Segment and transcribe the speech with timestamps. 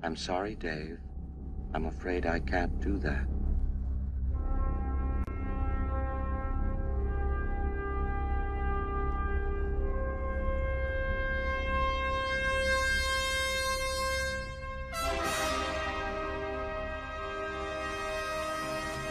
[0.00, 0.98] I'm sorry, Dave.
[1.74, 3.26] I'm afraid I can't do that.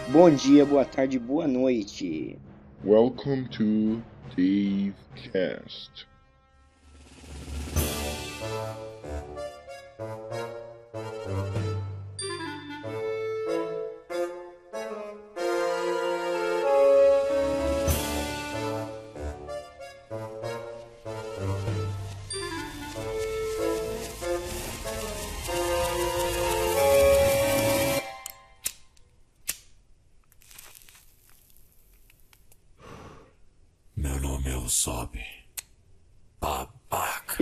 [0.10, 2.40] Bom dia, boa tarde, boa noite.
[2.82, 4.02] Welcome to
[4.38, 6.06] Dave Cast.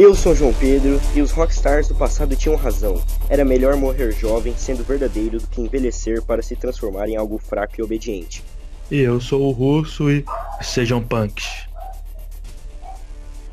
[0.05, 3.04] Eu sou João Pedro e os rockstars do passado tinham razão.
[3.27, 7.73] Era melhor morrer jovem, sendo verdadeiro, do que envelhecer para se transformar em algo fraco
[7.80, 8.44] e obediente.
[8.92, 10.23] E eu sou o Russo e
[10.62, 11.67] sejam punks.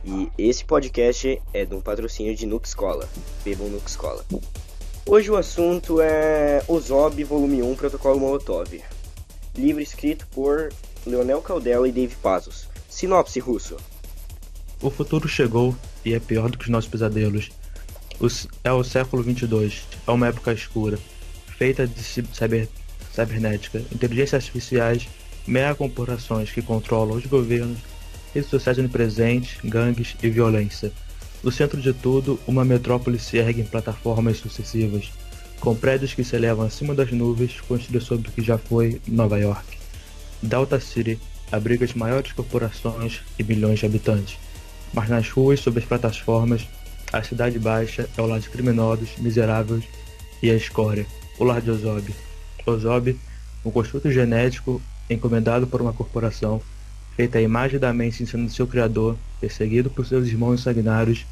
[0.05, 3.09] E esse podcast é de um patrocínio de Nuke Escola.
[3.43, 4.23] Bebam Nuke Escola.
[5.07, 8.79] Hoje o assunto é Ozob Volume 1 Protocolo Molotov.
[9.57, 10.71] Livro escrito por
[11.07, 12.69] Leonel Caldela e Dave Pazos.
[12.91, 13.79] Sinopse russo.
[14.83, 17.51] O futuro chegou e é pior do que os nossos pesadelos.
[18.63, 20.99] É o século 22, é uma época escura,
[21.59, 22.69] feita de ci- cyber,
[23.13, 25.09] cibernética, inteligências artificiais,
[25.47, 27.79] mega corporações que controlam os governos,
[28.35, 30.93] redes sociais onipresentes, gangues e violência.
[31.43, 35.11] No centro de tudo, uma metrópole se ergue em plataformas sucessivas,
[35.59, 39.39] com prédios que se elevam acima das nuvens, construídos sobre o que já foi Nova
[39.39, 39.79] York.
[40.41, 41.19] Delta City
[41.51, 44.39] abriga as maiores corporações e milhões de habitantes.
[44.93, 46.69] Mas nas ruas, sob as plataformas,
[47.13, 49.85] a cidade baixa é o lar de criminosos, miseráveis
[50.43, 51.07] e a escória,
[51.39, 52.15] o lar de Ozob.
[52.67, 53.19] Ozob,
[53.65, 56.61] um construto genético encomendado por uma corporação,
[57.17, 61.27] feita à imagem da mente ensinando seu criador, perseguido por seus irmãos sanguinários,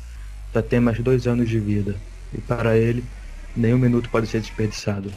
[0.54, 1.97] já tem mais dois anos de vida.
[2.32, 3.04] E para ele,
[3.56, 5.10] nenhum minuto pode ser desperdiçado.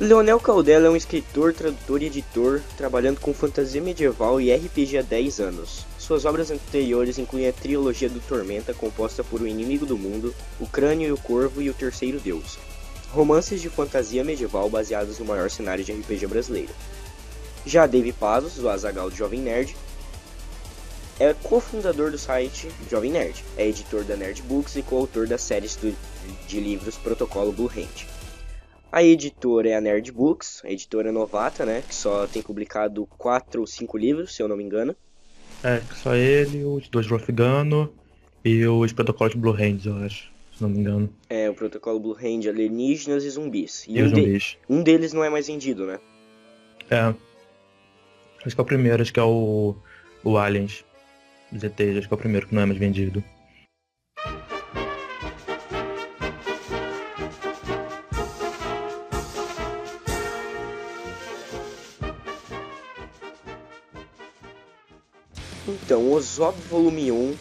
[0.00, 5.02] Leonel Caldela é um escritor, tradutor e editor, trabalhando com fantasia medieval e RPG há
[5.02, 5.86] 10 anos.
[6.00, 10.66] Suas obras anteriores incluem a trilogia do Tormenta, composta por O Inimigo do Mundo, O
[10.66, 12.58] Crânio e o Corvo e O Terceiro Deus.
[13.12, 16.74] Romances de fantasia medieval baseados no maior cenário de RPG brasileiro.
[17.64, 19.76] Já Dave Pazos, do Azagal do Jovem Nerd,
[21.20, 25.78] é cofundador do site Jovem Nerd, é editor da Nerd Books e coautor das séries
[26.48, 28.13] de livros Protocolo Blue Hand.
[28.94, 31.82] A editora é a Nerd Books, a editora novata, né?
[31.82, 34.94] Que só tem publicado quatro ou cinco livros, se eu não me engano.
[35.64, 37.92] É, só ele, os dois Wolfgano
[38.44, 41.12] e os protocolos de Blue Hands, eu acho, se não me engano.
[41.28, 43.84] É o protocolo Blue Hand alienígenas e zumbis.
[43.88, 44.56] E um, os de- zumbis.
[44.70, 45.98] um deles não é mais vendido, né?
[46.88, 47.12] É.
[48.46, 49.74] Acho que é o primeiro, acho que é o,
[50.22, 50.84] o Aliens.
[51.52, 53.24] Os ETs, acho que é o primeiro que não é mais vendido.
[65.94, 67.34] Então, Ozob Volume 1,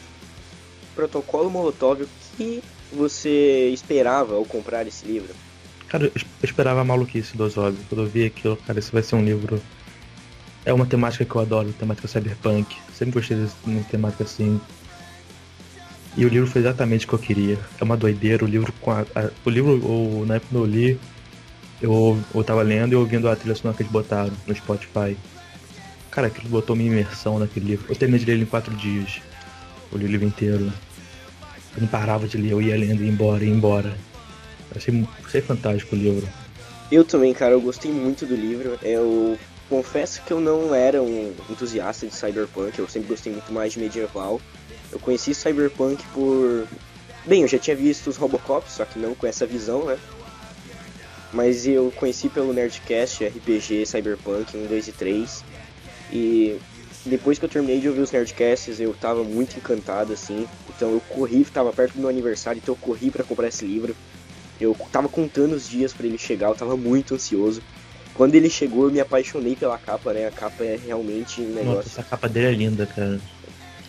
[0.94, 5.34] Protocolo Molotov, o que você esperava ao comprar esse livro?
[5.88, 7.76] Cara, eu es- eu esperava a maluquice do Ozob.
[7.90, 9.60] Quando eu vi aquilo, cara, esse vai ser um livro.
[10.64, 12.78] É uma temática que eu adoro, temática cyberpunk.
[12.94, 14.62] Sempre gostei de uma temática assim.
[16.16, 17.60] E o livro foi exatamente o que eu queria.
[17.82, 19.02] É uma doideira, o livro com a.
[19.16, 21.00] a- o livro, na época que eu li,
[21.82, 25.18] eu, eu tava lendo e ouvindo a trilha sonora que eles botaram no Spotify.
[26.14, 27.88] Cara, aquilo botou minha imersão naquele livro.
[27.90, 29.20] Eu terminei de ler ele em quatro dias.
[29.92, 30.72] Eu li o livro inteiro.
[31.76, 33.98] Eu não parava de ler, eu ia lendo, ia embora, ia embora.
[34.76, 36.30] Achei, achei fantástico o livro.
[36.92, 38.78] Eu também, cara, eu gostei muito do livro.
[38.84, 43.74] Eu confesso que eu não era um entusiasta de cyberpunk, eu sempre gostei muito mais
[43.74, 44.40] de medieval.
[44.92, 46.68] Eu conheci cyberpunk por.
[47.26, 49.98] Bem, eu já tinha visto os Robocop, só que não com essa visão, né?
[51.34, 55.53] Mas eu conheci pelo Nerdcast RPG Cyberpunk 1, 2 e 3.
[56.14, 56.60] E
[57.06, 60.48] depois que eu terminei de ouvir os Nerdcasts, eu tava muito encantado, assim.
[60.70, 63.96] Então eu corri, tava perto do meu aniversário, então eu corri pra comprar esse livro.
[64.62, 67.64] Eu tava contando os dias pra ele chegar, eu tava muito ansioso.
[68.14, 70.28] Quando ele chegou, eu me apaixonei pela capa, né?
[70.28, 71.90] A capa é realmente um Nossa, negócio.
[71.90, 73.20] essa capa dele é linda, cara.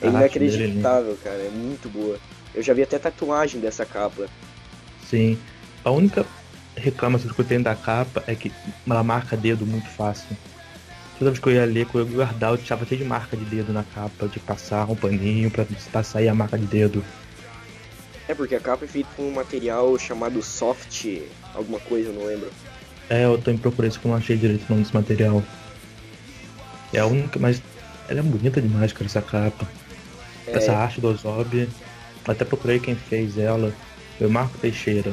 [0.00, 1.36] É é inacreditável, cara.
[1.36, 2.18] É muito boa.
[2.54, 4.26] Eu já vi até tatuagem dessa capa.
[5.08, 5.38] Sim.
[5.84, 6.24] A única
[6.74, 8.50] reclamação que eu tenho da capa é que
[8.88, 10.34] ela marca dedo muito fácil.
[11.18, 13.36] Toda vez que eu ia ler, quando eu ia guardar, eu deixava cheio de marca
[13.36, 17.04] de dedo na capa, de passar um paninho pra, pra sair a marca de dedo.
[18.26, 21.06] É porque a capa é feita com um material chamado soft,
[21.54, 22.50] alguma coisa, eu não lembro.
[23.08, 25.42] É, eu também procurei isso que eu não achei direito o nome desse material.
[26.92, 27.62] É a única, mas
[28.08, 29.68] ela é bonita demais, cara, essa capa.
[30.46, 30.56] É.
[30.56, 31.68] Essa arte do Ozob.
[32.26, 33.72] Até procurei quem fez ela.
[34.18, 35.12] Foi o Marco Teixeira.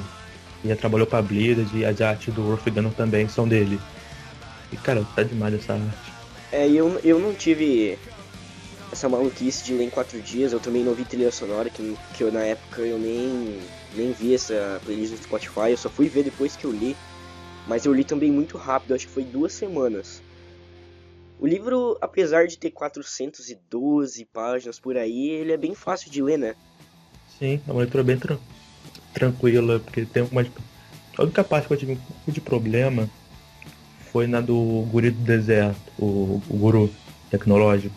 [0.64, 3.80] E trabalhou pra Blizzard e as artes do Wolf Gunner também são dele.
[4.72, 6.12] E cara, tá demais essa arte.
[6.52, 7.98] É, eu, eu não tive
[8.92, 12.24] essa maluquice de ler em quatro dias, eu também não vi trilha sonora, que, que
[12.24, 13.60] eu, na época eu nem,
[13.96, 16.96] nem vi essa playlist no Spotify, eu só fui ver depois que eu li.
[17.68, 20.22] Mas eu li também muito rápido, acho que foi duas semanas.
[21.40, 26.38] O livro, apesar de ter 412 páginas por aí, ele é bem fácil de ler,
[26.38, 26.56] né?
[27.28, 28.40] Sim, é uma leitura bem tran
[29.14, 30.48] tranquila, porque tem algumas.
[31.18, 33.10] A única parte que eu tive um pouco de problema
[34.12, 36.92] foi na do Guri do Deserto, o, o guru
[37.30, 37.96] tecnológico.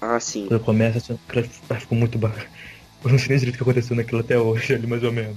[0.00, 0.46] Ah, sim.
[0.46, 2.46] Quando começa, assim, cara, ficou muito bacana.
[3.02, 5.36] Eu não sei nem direito o que aconteceu naquilo até hoje, ali mais ou menos.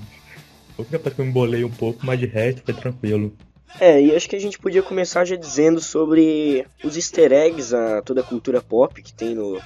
[0.78, 3.36] Parte que eu me embolei um pouco, mas de resto foi tranquilo.
[3.80, 8.02] É, e acho que a gente podia começar já dizendo sobre os easter eggs a
[8.02, 9.62] toda a cultura pop que tem no,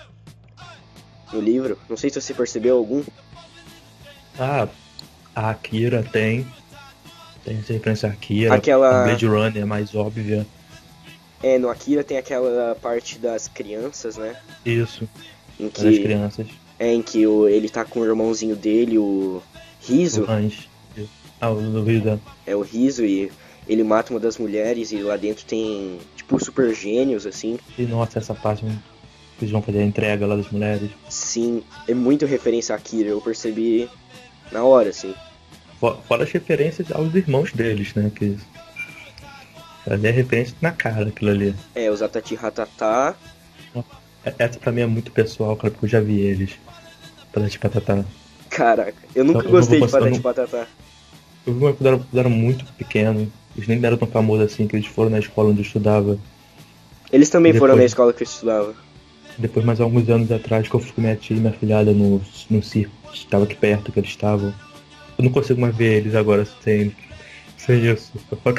[1.31, 1.77] no livro.
[1.89, 3.03] Não sei se você percebeu algum.
[4.39, 4.67] Ah,
[5.35, 6.47] a Akira tem.
[7.43, 8.53] Tem referência a Akira.
[8.53, 10.45] Aquela- Blade Runner é mais óbvia.
[11.41, 14.35] É, no Akira tem aquela parte das crianças, né?
[14.65, 15.09] Isso,
[15.59, 16.47] Em as que, crianças.
[16.77, 19.41] é, em que o, ele tá com o irmãozinho dele, o
[19.81, 20.25] Riso.
[21.39, 22.19] Ah, o do vídeo da.
[22.45, 23.31] É o Riso e
[23.67, 27.57] ele mata uma das mulheres e lá dentro tem, tipo, super gênios, assim.
[27.75, 28.71] E nossa, essa parte que
[29.45, 30.91] eles vão fazer a entrega lá das mulheres.
[31.09, 33.89] Sim, é muito referência a Akira, eu percebi
[34.51, 35.15] na hora, assim.
[35.81, 38.09] Fo- Fora as referências aos irmãos deles, né?
[38.15, 38.37] Que.
[39.89, 41.55] Ali é referência na cara aquilo ali.
[41.75, 43.15] É, o Zatati Ratatá.
[44.23, 46.51] É- Essa pra mim é muito pessoal, cara, porque eu já vi eles.
[47.33, 48.05] Patati Patatá.
[48.49, 50.67] Caraca, eu nunca Eu- eu gostei vou de Patati Patatá.
[51.47, 53.31] Eu vi uma quando era, quando era muito pequeno.
[53.55, 56.17] Eles nem eram tão famosos assim, que eles foram na escola onde eu estudava.
[57.11, 58.73] Eles também foram Depois- na escola que eu estudava.
[59.37, 62.21] Depois, mais alguns anos atrás, que eu fui com minha tia e minha filhada no,
[62.49, 62.93] no circo.
[63.11, 64.53] Estava aqui perto que eles estavam.
[65.21, 66.91] Eu não consigo mais ver eles agora sem,
[67.55, 68.11] sem isso.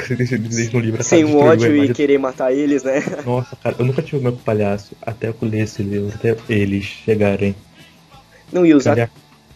[0.07, 3.03] Que eles no livro Sem a ódio e querer matar eles, né?
[3.25, 4.95] Nossa, cara, eu nunca tive com palhaço.
[5.01, 7.53] Até eu ler esse livro, até eles chegarem.
[8.51, 8.93] Não, e o, Zat...
[8.93, 9.09] Aliás,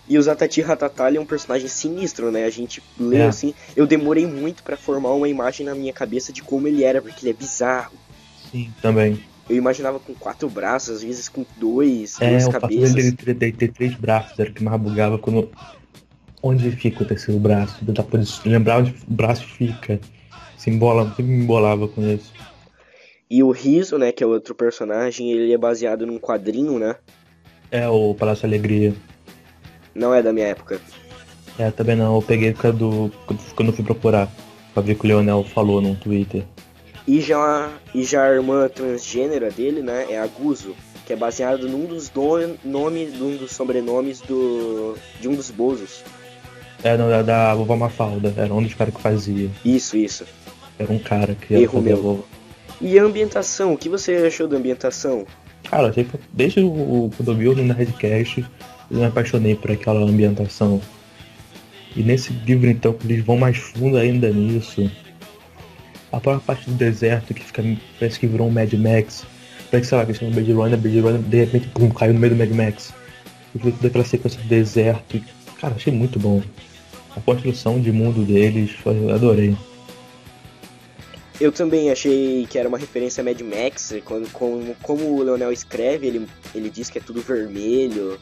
[0.10, 2.44] e o Zatati Ratatá ele é um personagem sinistro, né?
[2.44, 3.28] A gente lê É.
[3.28, 3.54] assim.
[3.76, 7.24] Eu demorei muito pra formar uma imagem na minha cabeça de como ele era, porque
[7.26, 7.94] ele é bizarro.
[8.52, 9.20] Sim, também.
[9.50, 12.94] Eu imaginava com quatro braços, às vezes com dois, É, duas o fato cabeças.
[12.94, 15.50] dele ter, ter, ter três braços era o que mais bugava quando.
[16.42, 17.84] Onde fica o terceiro braço?
[17.86, 18.06] Tentar
[18.46, 20.00] lembrar onde o braço fica.
[20.58, 22.32] Se embola, sempre me embolava com isso.
[23.30, 26.96] E o Riso, né, que é outro personagem, ele é baseado num quadrinho, né?
[27.70, 28.94] É o Palácio Alegria.
[29.94, 30.80] Não é da minha época.
[31.60, 33.12] É, também não, eu peguei do.
[33.56, 34.32] quando eu fui procurar.
[34.74, 36.46] Pra ver o que o Leonel falou no Twitter.
[37.08, 40.76] E já, e já a irmã transgênera dele, né, é a Guzo,
[41.06, 46.04] que é baseado num dos do, nomes, num dos sobrenomes do de um dos Bozos.
[46.84, 49.50] É, era da vovó Mafalda, era um dos caras que fazia.
[49.66, 50.26] Isso, isso.
[50.78, 51.98] Era um cara que Erro ia a meu.
[52.02, 52.24] vovó.
[52.80, 55.26] E a ambientação, o que você achou da ambientação?
[55.70, 58.46] Cara, que desde o, o- quando eu vi o no Nerdcast,
[58.92, 60.80] eu me apaixonei por aquela ambientação.
[61.96, 64.90] E nesse livro, então, que eles vão mais fundo ainda nisso.
[66.12, 67.64] A própria parte do deserto, que fica,
[68.00, 69.26] parece que virou um Mad Max.
[69.72, 72.34] Parece, sei lá, que chama Blade Runner, Blade Runner, de repente, pum, caiu no meio
[72.36, 72.94] do Mad Max.
[73.56, 75.20] E toda aquela sequência do deserto.
[75.60, 76.42] Cara, achei muito bom.
[77.16, 79.56] A construção de mundo deles, eu adorei.
[81.40, 85.52] Eu também achei que era uma referência a Mad Max, quando, como, como o Leonel
[85.52, 88.20] escreve, ele, ele diz que é tudo vermelho,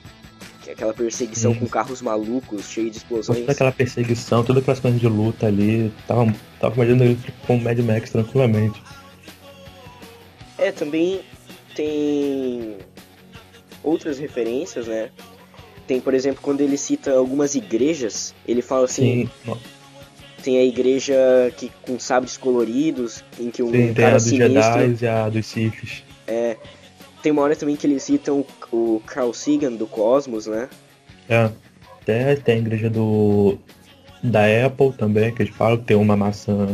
[0.62, 1.62] que é aquela perseguição Isso.
[1.62, 3.40] com carros malucos, cheio de explosões.
[3.40, 7.80] Toda aquela perseguição, todas aquelas coisas de luta ali, tava, tava imaginando ele com Mad
[7.80, 8.82] Max tranquilamente.
[10.58, 11.22] É, também
[11.74, 12.78] tem
[13.84, 15.10] outras referências, né?
[15.88, 19.58] Tem, por exemplo, quando ele cita algumas igrejas, ele fala assim, Sim,
[20.42, 21.16] tem a igreja
[21.58, 24.80] que com sabres coloridos, em que um sim tem a cara dos sinistro...
[24.80, 26.04] Jedi e a dos Siths.
[27.26, 30.70] Tem uma hora também que eles citam o, o Carl Sagan do Cosmos, né?
[31.28, 31.50] É.
[32.00, 33.58] Até tem a igreja do.
[34.22, 36.68] da Apple também, que eles falam que tem uma maçã.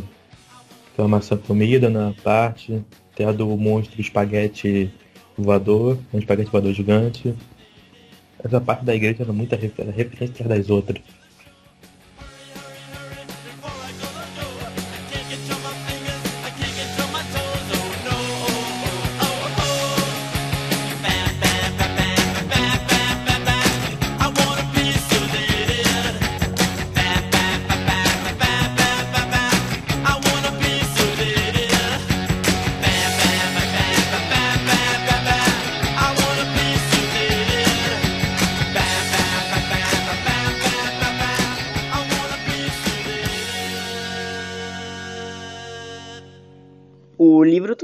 [0.94, 2.84] Tem uma maçã comida na parte.
[3.16, 4.94] Tem a do monstro espaguete
[5.38, 7.34] voador, um espaguete voador gigante.
[8.44, 9.32] Essa parte da igreja era
[9.78, 11.02] era referência das outras.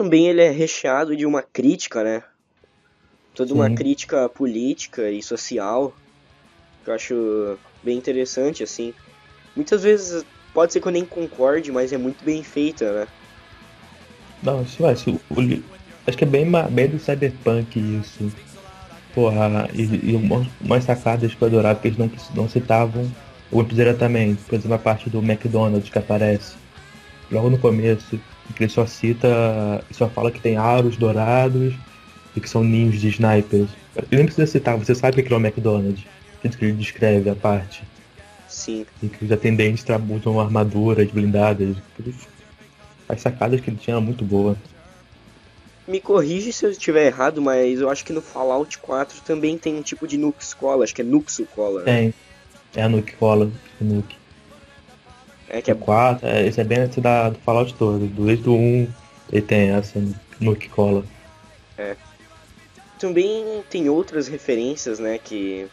[0.08, 2.24] Também ele é recheado de uma crítica, né?
[3.36, 3.76] Toda uma Sim.
[3.76, 5.94] crítica política e social,
[6.82, 8.94] que eu acho bem interessante, assim.
[9.54, 13.08] Muitas vezes pode ser que eu nem concorde, mas é muito bem feita, né?
[14.42, 14.94] Não, isso vai.
[14.94, 15.42] Isso, o
[16.08, 18.32] acho que é bem, bem do cyberpunk isso.
[19.14, 23.12] Porra, e, e uma- umas sacadas que eu adorava que eles não, não citavam
[23.52, 24.42] o diretamente.
[24.44, 26.56] Por exemplo, a parte do McDonald's que aparece
[27.30, 28.18] logo no começo,
[28.54, 29.28] que ele só cita,
[29.92, 31.74] só fala que tem aros dourados
[32.36, 33.70] e que são ninhos de snipers.
[33.96, 36.04] Ele nem precisa citar, você sabe que é o McDonald's.
[36.42, 37.84] Tanto que ele descreve a parte.
[38.48, 38.86] Sim.
[39.02, 41.76] E que os atendentes usam armaduras blindadas.
[43.10, 44.58] As sacadas que ele tinha eram muito boas.
[45.88, 49.76] Me corrige se eu estiver errado, mas eu acho que no Fallout 4 também tem
[49.76, 51.84] um tipo de Nux Cola, acho que é Nuxu Cola.
[51.84, 51.86] né?
[51.86, 52.14] Tem.
[52.76, 53.50] É a Nuke Cola.
[53.80, 54.16] Nuke.
[55.50, 58.06] É que é O 4, é, esse é bem antes da, do Fallout todo.
[58.06, 58.88] Desde o 1
[59.32, 60.02] ele tem essa
[60.40, 61.04] Nuke Cola.
[63.00, 65.68] Também tem outras referências, né, que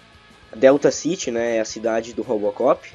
[0.54, 2.86] Delta City, né, é a cidade do Robocop.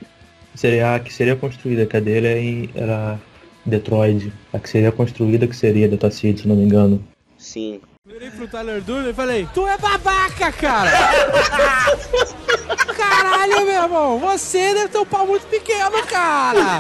[0.53, 3.19] Seria a que seria construída, que a dele é em- era
[3.65, 4.31] Detroit.
[4.53, 7.03] A que seria construída que seria Delta City, se não me engano.
[7.37, 7.81] Sim.
[8.05, 10.91] Virei pro Tyler Durden e falei, tu é babaca, cara!
[12.99, 16.79] Caralho, meu irmão, você deve ter um pau muito pequeno, cara!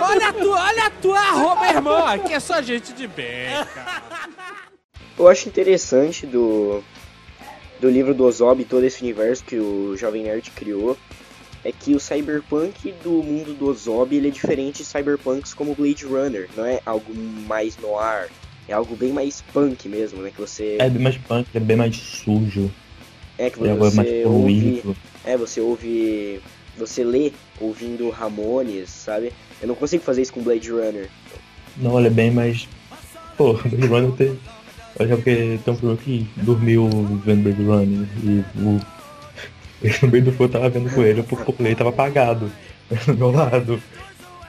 [0.00, 3.48] Olha a tua, olha a tua roupa, meu irmão, aqui é só gente de bem,
[3.74, 4.02] cara.
[5.18, 6.82] Eu acho interessante do
[7.80, 10.96] do livro do Ozob e todo esse universo que o Jovem Nerd criou
[11.64, 16.04] é que o cyberpunk do mundo do Ozob ele é diferente de cyberpunks como Blade
[16.04, 17.12] Runner, não é algo
[17.46, 18.30] mais noir,
[18.68, 21.76] é algo bem mais punk mesmo, né, que você É bem mais punk, é bem
[21.76, 22.70] mais sujo.
[23.38, 24.96] É que É você ouve poluído.
[25.24, 26.40] É, você ouve.
[26.78, 29.32] Você lê ouvindo Ramones, sabe?
[29.60, 31.08] Eu não consigo fazer isso com Blade Runner.
[31.76, 32.68] Não, ele é bem mais.
[33.36, 34.38] Pô, Blade Runner tem.
[34.98, 36.88] Eu já porque tem um problema que dormiu
[37.24, 38.80] vendo Blade Runner e o.
[40.00, 42.50] No meio do eu tava vendo com ele, porque o play tava apagado
[43.06, 43.82] do meu lado.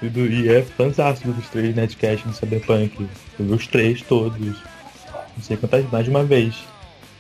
[0.02, 3.06] E, do, e é fantástico dos três netcasts do Cyberpunk.
[3.38, 4.40] Eu vi os três todos.
[4.40, 6.56] Não sei quantas mais de uma vez.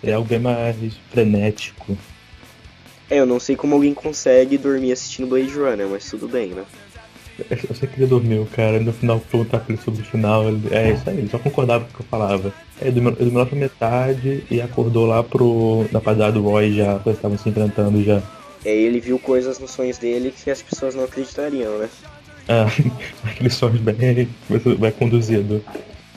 [0.06, 0.76] É algo bem mais
[1.12, 1.98] frenético.
[3.10, 6.64] É, eu não sei como alguém consegue dormir assistindo Blade Runner, mas tudo bem, né?
[7.50, 8.80] Eu sei que ele dormiu, cara.
[8.80, 10.48] No final perguntar pra ele sobre o final.
[10.48, 12.54] Ele, é isso aí, ele só concordava com o que eu falava.
[12.82, 15.86] É, Ele dormiu, lá pra metade e acordou lá pro.
[15.92, 18.22] na padrão do Roy já, quando eles estavam se enfrentando já.
[18.66, 21.90] Aí ele viu coisas nos sonhos dele que as pessoas não acreditariam, né?
[22.48, 22.68] Ah,
[23.30, 24.30] aqueles sonhos bem.
[24.80, 25.64] vai conduzido.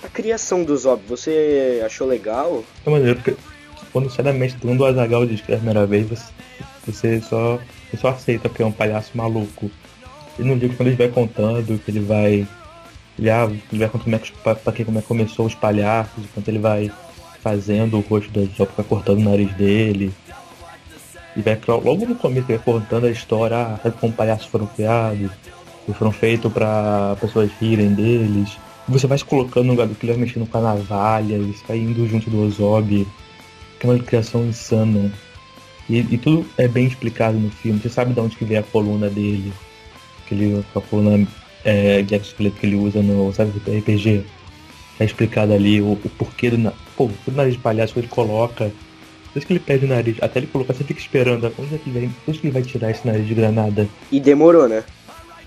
[0.03, 2.65] A criação do Zob, você achou legal?
[2.87, 3.35] É maneiro, porque
[3.93, 6.33] quando sai da mente do mundo do Azagal diz que é a primeira vez, você,
[6.87, 7.59] você só,
[7.91, 9.71] você só aceita porque é um palhaço maluco.
[10.39, 12.47] E no livro, quando ele vai contando que ele vai.
[13.19, 15.47] Ele, ah, ele vai contando como é que, pra, pra quem como é que começou
[15.47, 16.91] os palhaços, enquanto ele vai
[17.43, 20.13] fazendo o rosto do Azagal, vai cortando o nariz dele.
[21.37, 24.67] E vai logo no começo ele vai contando a história, ah, sabe como palhaços foram
[24.67, 25.31] criados,
[25.87, 28.57] eles foram feitos pra pessoas rirem deles.
[28.89, 31.55] Você vai se colocando no lugar do que ele vai mexendo com a navalha, ele
[31.67, 33.07] vai indo junto do Ozob,
[33.79, 35.13] que é uma criação insana.
[35.89, 38.63] E, e tudo é bem explicado no filme, você sabe de onde que vem a
[38.63, 39.53] coluna dele,
[40.25, 41.27] aquele, a coluna
[41.65, 44.25] é, de exoesqueleto que ele usa no sabe, RPG.
[45.01, 48.71] É explicado ali o, o porquê do, pô, o nariz de palhaço que ele coloca.
[49.33, 51.89] Desde que ele perde o nariz, até ele colocar, você fica esperando, onde é que
[51.89, 53.89] ele vai, onde que ele vai tirar esse nariz de granada?
[54.11, 54.83] E demorou, né?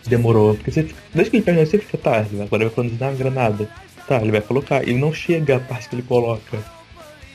[0.08, 0.56] Demorou.
[0.56, 3.68] Porque você fica, desde que ele pega, você fica, tá, agora vai produzir uma granada.
[4.08, 4.84] Tá, ele vai colocar.
[4.84, 6.64] Ele não chega a parte que ele coloca.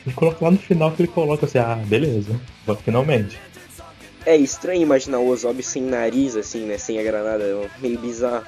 [0.07, 2.39] Ele coloca lá no final que ele coloca assim, ah, beleza.
[2.85, 3.39] Finalmente.
[4.25, 6.79] É estranho imaginar o Ozob sem nariz, assim, né?
[6.79, 8.45] Sem a granada, é meio bizarro.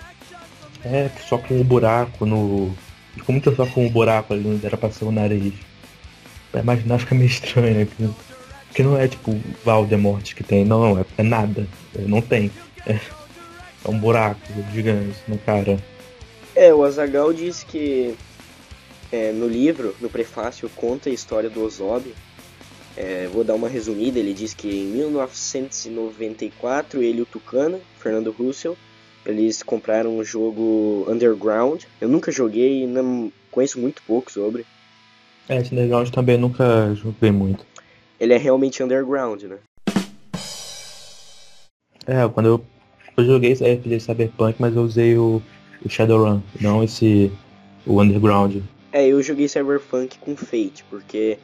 [0.84, 2.74] É, só com o buraco no.
[3.26, 5.52] Como que só com o buraco ali onde era pra ser o nariz?
[6.52, 7.84] Pra imaginar fica meio estranho, né?
[7.84, 8.12] Porque-
[8.68, 11.66] Porque não é tipo Valdemort que tem, não, é, é nada.
[11.98, 12.50] É, Não tem.
[12.86, 12.92] É,
[13.84, 14.40] é um buraco
[14.72, 15.78] gigante no cara.
[16.54, 18.14] É, o Azagal diz que
[19.10, 22.14] é, no livro, no prefácio, conta a história do Ozob.
[22.96, 24.18] É, vou dar uma resumida.
[24.18, 28.76] Ele diz que em 1994 ele e o Tucano, Fernando Russell,
[29.24, 31.84] eles compraram o jogo Underground.
[32.00, 34.66] Eu nunca joguei, não conheço muito pouco sobre.
[35.48, 37.64] É, esse Underground também nunca joguei muito.
[38.18, 39.58] Ele é realmente underground, né?
[42.06, 42.64] É, quando eu,
[43.16, 45.40] eu joguei esse RPG Cyberpunk, mas eu usei o,
[45.84, 47.30] o Shadowrun, não esse.
[47.86, 48.56] o Underground.
[48.92, 51.38] É, eu joguei Cyberpunk com Fate, porque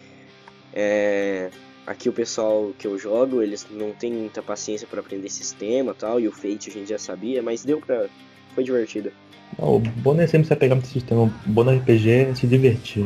[0.73, 1.51] é,
[1.87, 5.95] aqui o pessoal que eu jogo, eles não tem muita paciência para aprender sistema e
[5.95, 8.07] tal, e o Fate a gente já sabia, mas deu pra.
[8.55, 9.11] Foi divertido.
[9.59, 11.23] Não, o bom é sempre se apegar muito sistema.
[11.23, 13.05] O bom no RPG é se divertir.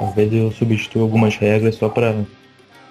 [0.00, 2.14] Às vezes eu substituo algumas regras só pra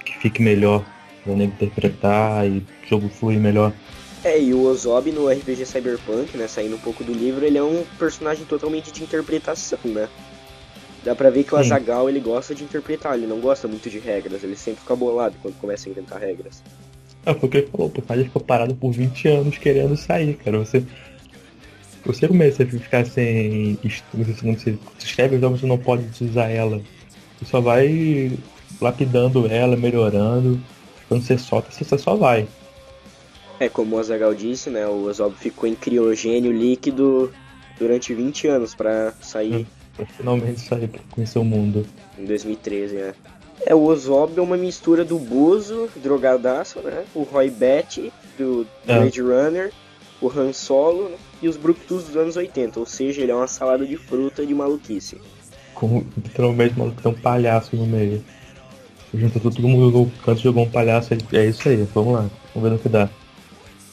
[0.06, 0.86] que fique melhor.
[1.24, 3.74] Pra nego interpretar e o jogo flui melhor.
[4.24, 7.64] É, e o Ozob no RPG Cyberpunk, né, saindo um pouco do livro, ele é
[7.64, 10.10] um personagem totalmente de interpretação, né?
[11.06, 11.66] Dá pra ver que o Sim.
[11.66, 15.36] Azagal ele gosta de interpretar, ele não gosta muito de regras, ele sempre fica bolado
[15.40, 16.64] quando começa a inventar regras.
[17.24, 20.34] É, foi o que ele falou, o personagem ficou parado por 20 anos querendo sair,
[20.36, 20.58] cara.
[20.58, 20.84] Você.
[22.04, 23.78] Você começa a ficar sem.
[24.12, 26.82] Quando você escreve o jogo, você não pode usar ela.
[27.38, 28.32] Você só vai
[28.82, 30.60] lapidando ela, melhorando.
[31.08, 32.48] Quando você solta, você só vai.
[33.60, 37.32] É, como o Azagal disse, né, o Ozob ficou em criogênio líquido
[37.80, 41.86] durante 20 anos pra sair Pra finalmente sair pra conhecer o mundo.
[42.20, 43.14] em 2013, né.
[43.66, 49.00] É, o Ozob é uma mistura do Bozo, drogadaço, né, o Roy Batty, do É.
[49.00, 49.72] Blade Runner,
[50.22, 53.48] o Han Solo né, e os Bructus dos anos 80, ou seja, ele é uma
[53.48, 55.18] salada de fruta de maluquice.
[55.74, 58.24] Com literalmente maluco tem um palhaço no meio.
[59.14, 62.76] Junta todo mundo no canto jogou um palhaço, é isso aí, vamos lá, vamos ver
[62.76, 63.10] no que dá.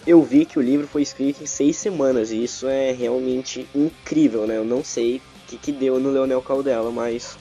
[0.04, 4.48] Eu vi que o livro foi escrito em seis semanas e isso é realmente incrível,
[4.48, 4.56] né?
[4.56, 7.36] Eu não sei que, que deu no Leonel Caldela, mas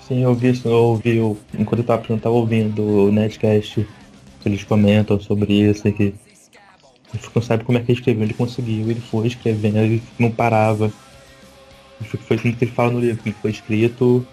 [0.00, 3.84] Sim, eu vi eu ouvi, o- enquanto eu tava, eu tava ouvindo o Netcast,
[4.40, 8.22] que eles comentam sobre isso, e que ele não sabe como é que ele escreveu,
[8.22, 10.92] ele conseguiu, ele foi escrevendo, ele não parava.
[12.00, 14.24] Isso Foi assim que ele fala no livro, que foi escrito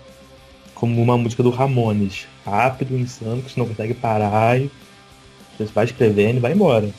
[0.76, 4.70] como uma música do Ramones, rápido, insano, que você não consegue parar e
[5.58, 6.90] você vai escrevendo e vai embora.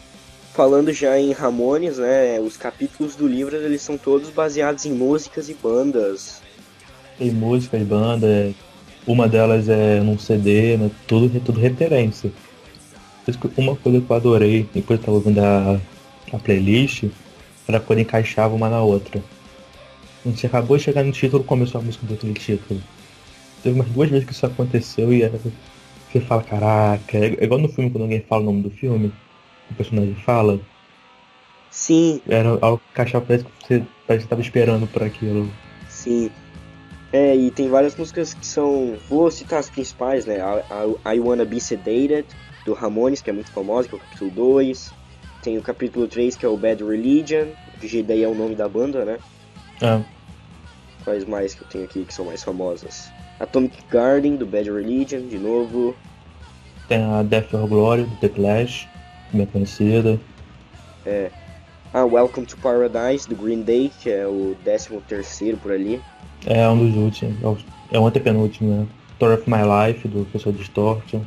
[0.55, 2.39] Falando já em Ramones, né?
[2.41, 6.41] Os capítulos do livro eles são todos baseados em músicas e bandas.
[7.19, 8.53] Tem música de banda, é-
[9.07, 10.91] uma delas é num CD, né?
[11.07, 12.33] Tudo, tudo referência.
[13.57, 15.81] Uma coisa que eu adorei, enquanto eu tava ouvindo a,
[16.33, 17.05] a playlist,
[17.67, 19.23] era quando encaixava uma na outra.
[20.23, 22.81] Quando você acabou de chegar no título, começou a música do outro título.
[23.63, 25.39] Teve umas duas vezes que isso aconteceu e era,
[26.13, 29.13] você fala, caraca, é igual no filme quando alguém fala o nome do filme,
[29.71, 30.61] o personagem fala,
[31.71, 35.53] Sim, era algo que encaixava, parece que você, parece que tava esperando por aquilo.
[35.89, 36.31] sim.
[37.13, 38.99] É, e tem várias músicas que são.
[39.09, 40.39] Vou citar as principais, né?
[40.39, 42.27] I, I, I Wanna Be Sedated,
[42.65, 44.93] do Ramones, que é muito famosa, que é o capítulo 2.
[45.41, 47.49] Tem o capítulo 3, que é o Bad Religion,
[47.81, 49.19] que daí é o nome da banda, né?
[49.81, 50.01] Ah,
[51.05, 53.11] Quais mais que eu tenho aqui que são mais famosas?
[53.39, 55.95] Atomic Garden, do Bad Religion, de novo.
[56.89, 58.89] Tem a Death or Glory do The Clash,
[59.37, 60.19] bem conhecida.
[61.93, 66.01] Ah, Welcome to Paradise, do Green Day, que é o 13 terceiro por ali.
[66.47, 67.59] É um dos últimos, é o-
[67.93, 68.87] é antepenúltimo, né?
[69.13, 71.21] Story of My Life, do Professor Distortion.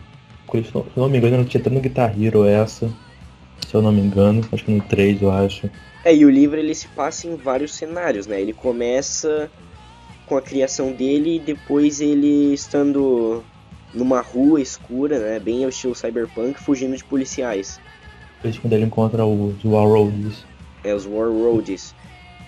[0.52, 2.90] Se eu não me engano, tinha até no Guitar Hero essa.
[3.68, 5.70] Se eu não me engano, acho que no 3 eu acho.
[6.06, 8.40] É, e o livro ele se passa em vários cenários, né?
[8.42, 9.50] Ele começa
[10.26, 13.44] com a criação dele e depois ele estando
[13.94, 15.40] numa rua escura, né?
[15.40, 17.80] Bem ao estilo cyberpunk, fugindo de policiais.
[18.38, 20.46] Depois quando ele encontra os Warroads.
[20.84, 21.94] É, os War Roads.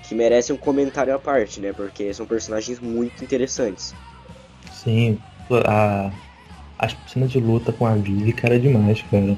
[0.04, 1.72] Que merecem um comentário à parte, né?
[1.74, 3.94] Porque são personagens muito interessantes.
[4.72, 5.20] Sim,
[5.66, 6.12] a,
[6.78, 9.38] as cenas de luta com a Vivi, cara, é demais, cara.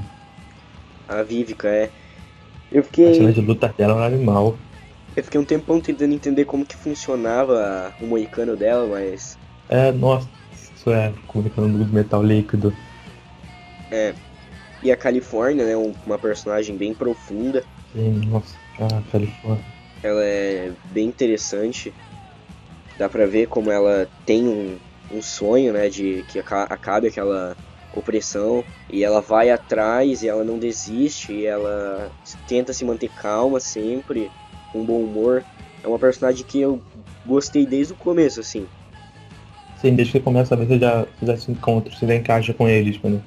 [1.09, 1.89] A Vivica é.
[2.71, 3.13] Eu A fiquei.
[3.15, 4.57] cena de luta dela é um animal.
[5.15, 9.37] Eu fiquei um tempão tentando entender como que funcionava o moicano dela, mas.
[9.67, 12.73] É, nossa, isso é comunicando do metal líquido.
[14.83, 15.77] E a Califórnia, né?
[15.77, 17.63] um- Uma personagem bem profunda.
[17.93, 19.63] Sim, nossa, ah, Califórnia.
[20.01, 21.93] Ela é bem interessante.
[22.97, 24.77] Dá pra ver como ela tem um,
[25.11, 25.89] um sonho, né?
[25.89, 27.55] De que aca- acabe aquela
[27.93, 28.63] opressão.
[28.89, 31.33] E ela vai atrás e ela não desiste.
[31.33, 32.11] E ela
[32.47, 34.31] tenta se manter calma sempre,
[34.71, 35.43] com bom humor.
[35.83, 36.81] É uma personagem que eu
[37.25, 38.65] gostei desde o começo, assim.
[39.77, 42.53] Sim, desde que começa a ver, você já, você já se encontra, você já encaixa
[42.53, 42.97] com eles.
[42.97, 43.21] Quando,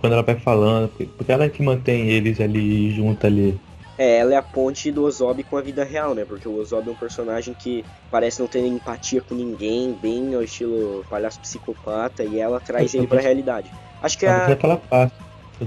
[0.00, 3.58] quando ela vai falando, porque, ela é que mantém eles ali junto ali.
[3.96, 6.24] É, ela é a ponte do Ozob com a vida real, né?
[6.24, 10.42] Porque o Ozob é um personagem que parece não ter empatia com ninguém, bem ao
[10.42, 13.70] estilo palhaço psicopata, e ela traz ele pra realidade.
[14.02, 14.46] Acho que é a.
[14.46, 15.14] aquela parte.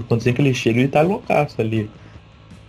[0.06, 1.90] Quando que ele chega, ele tá loucaço ali.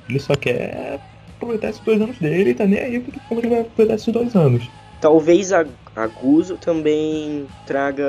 [0.07, 0.99] Ele só quer
[1.35, 4.13] aproveitar esses dois anos dele e tá nem aí porque como ele vai aproveitar esses
[4.13, 4.69] dois anos.
[5.01, 5.65] Talvez a,
[5.99, 8.03] a Guzo também traga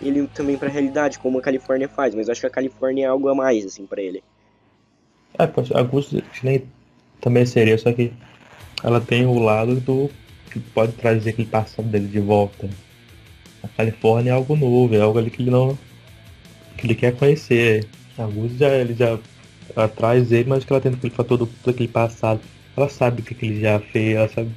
[0.00, 3.08] ele também pra realidade, como a Califórnia faz, mas eu acho que a Califórnia é
[3.08, 4.22] algo a mais, assim, pra ele.
[5.36, 5.82] É, pode- a
[6.44, 6.62] nem
[7.20, 8.12] também seria, só que
[8.84, 10.08] ela tem o lado do
[10.50, 12.70] que pode trazer aquele passado dele de volta.
[13.62, 15.76] A Califórnia é algo novo, é algo ali que ele não.
[16.76, 17.86] que ele quer conhecer.
[18.16, 19.18] A Gus já, ele já
[19.74, 22.40] atrás dele, mas que ela tem aquele fator do, daquele passado.
[22.76, 24.50] Ela sabe o que, que ele já fez, ela sabe.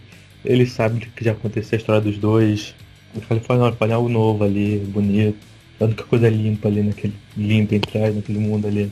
[0.46, 2.74] Ele sabe que já aconteceu, a história dos dois.
[3.16, 5.38] Ele fala, não, fala algo novo ali, bonito.
[5.80, 7.14] A única coisa limpa ali naquele.
[7.36, 8.92] limpa entre naquele mundo ali.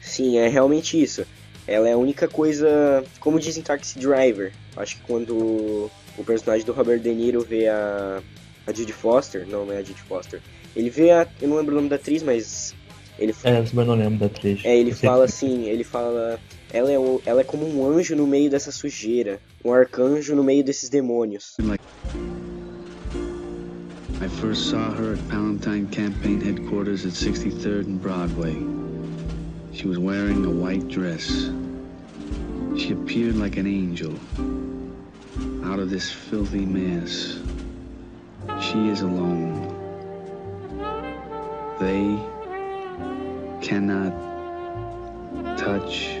[0.00, 1.26] Sim, é realmente isso.
[1.66, 3.04] Ela é a única coisa.
[3.18, 4.52] Como dizem Taxi Driver.
[4.76, 8.20] Acho que quando o personagem do Robert De Niro vê a.
[8.66, 9.46] a Judy Foster.
[9.46, 10.40] Não, não é a Judy Foster.
[10.74, 11.26] Ele vê a.
[11.40, 12.74] Eu não lembro o nome da atriz, mas.
[13.18, 14.64] Ele, É, mas eu não lembro da atriz.
[14.64, 16.40] é, ele fala assim, ele fala.
[16.72, 19.40] Ela é, o- ela é como um anjo no meio dessa sujeira.
[19.64, 21.56] Um arcanjo no meio desses demônios.
[24.22, 28.54] I first saw her at Palantine Campaign Headquarters at 63rd and Broadway.
[29.72, 31.50] She was wearing a white dress.
[32.76, 34.14] She appeared like an angel
[35.64, 37.38] out of this filthy mess.
[38.60, 39.68] She is alone.
[41.80, 42.18] They
[43.66, 44.12] cannot
[45.56, 46.19] touch.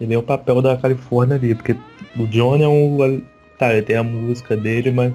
[0.00, 1.76] Ele é o papel da Califórnia ali, porque
[2.18, 3.22] o John é um.
[3.58, 5.12] Tá, ele tem a música dele, mas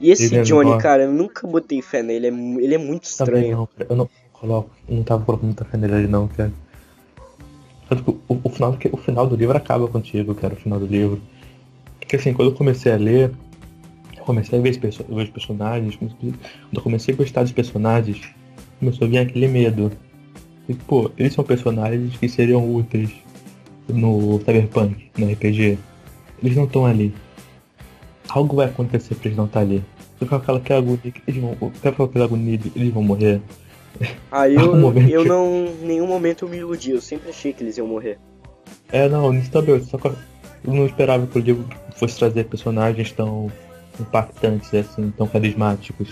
[0.00, 0.80] E esse Ele é Johnny, legal.
[0.80, 2.26] cara, eu nunca botei fé nele.
[2.26, 3.56] É ele é muito estranho.
[3.56, 3.68] não.
[3.88, 6.52] Eu não coloco, não tava colocando muita fé nele ali não, cara.
[7.88, 10.78] Tanto que o, o final, do- o final do livro acaba contigo, cara, o final
[10.78, 11.20] do livro.
[11.98, 13.30] Porque assim, quando eu comecei a ler,
[14.28, 16.36] comecei a ver os, perso- os personagens, comecei- quando
[16.74, 18.20] eu comecei a gostar dos personagens,
[18.78, 19.90] começou a vir aquele medo.
[20.68, 23.10] E, pô, eles são personagens que seriam úteis
[23.88, 25.78] no Cyberpunk, no RPG.
[26.42, 27.14] Eles não estão ali.
[28.28, 29.76] Algo vai acontecer pra eles não estar ali.
[30.20, 31.56] Eu fico com aquela, aquela agonia que eles vão.
[31.60, 33.40] Eu aquela agonia eles vão morrer.
[34.30, 35.08] Ah, eu, momento.
[35.08, 35.66] eu não.
[35.82, 36.90] Em nenhum momento eu me iludi.
[36.90, 38.18] Eu sempre achei que eles iam morrer.
[38.92, 39.82] É, não, nisso também.
[39.82, 40.14] Só que eu
[40.74, 41.64] não esperava que o livro
[41.96, 43.50] fosse trazer personagens tão
[44.00, 46.08] impactantes, assim, tão carismáticos.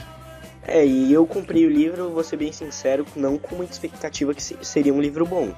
[0.66, 4.42] É, e eu comprei o livro, vou ser bem sincero, não com muita expectativa que
[4.42, 5.52] se- seria um livro bom.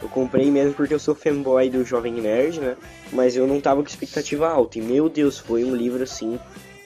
[0.00, 2.76] Eu comprei mesmo porque eu sou fanboy do Jovem Nerd, né?
[3.12, 4.78] Mas eu não tava com expectativa alta.
[4.78, 6.38] E meu Deus, foi um livro assim.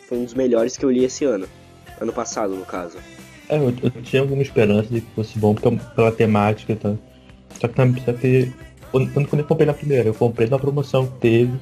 [0.09, 1.47] Foi um dos melhores que eu li esse ano.
[2.01, 2.97] Ano passado, no caso.
[3.49, 6.97] É, eu, eu tinha alguma esperança de que fosse bom porque, pela temática e tal.
[7.61, 8.53] Só que também só que.
[8.91, 11.59] Quando, eu comprei na primeira, eu comprei na promoção que teve,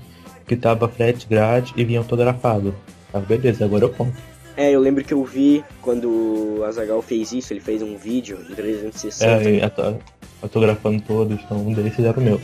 [0.47, 2.75] que tava frete grátis e vinha todo grafado.
[3.12, 4.21] Ah, beleza, agora eu compro.
[4.57, 8.38] É, eu lembro que eu vi quando o Azagal fez isso, ele fez um vídeo
[8.49, 9.25] em 360.
[9.27, 12.40] É, e eu tô, eu tô gravando todos, então um deles era o meu.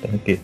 [0.00, 0.38] Tá aqui.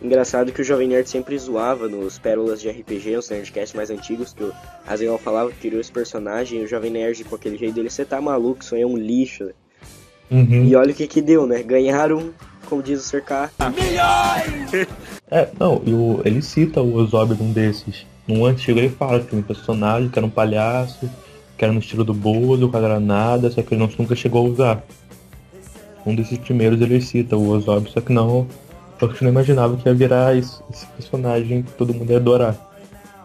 [0.00, 4.32] Engraçado que o Jovem Nerd sempre zoava nos pérolas de RPG, os Nerdcasts mais antigos,
[4.32, 4.52] que o
[4.86, 8.04] Azaghal falava que criou esse personagem, e o Jovem Nerd, com aquele jeito dele, você
[8.04, 9.50] tá maluco, isso aí é um lixo.
[10.30, 10.64] Uhum.
[10.64, 11.62] E olha o que que deu, né?
[11.62, 12.30] Ganharam,
[12.68, 13.52] como diz o Cercar.
[15.30, 18.04] É, não, e o, ele cita o Ozob num desses.
[18.32, 21.10] Num antigo ele fala que tem um personagem que era um palhaço,
[21.58, 24.46] que era no estilo do Bozo, com a granada, só que ele não, nunca chegou
[24.46, 24.84] a usar.
[26.06, 28.46] Um desses primeiros ele cita o Ozob, só que não.
[28.98, 32.16] Só que eu não imaginava que ia virar esse, esse personagem que todo mundo ia
[32.16, 32.54] adorar.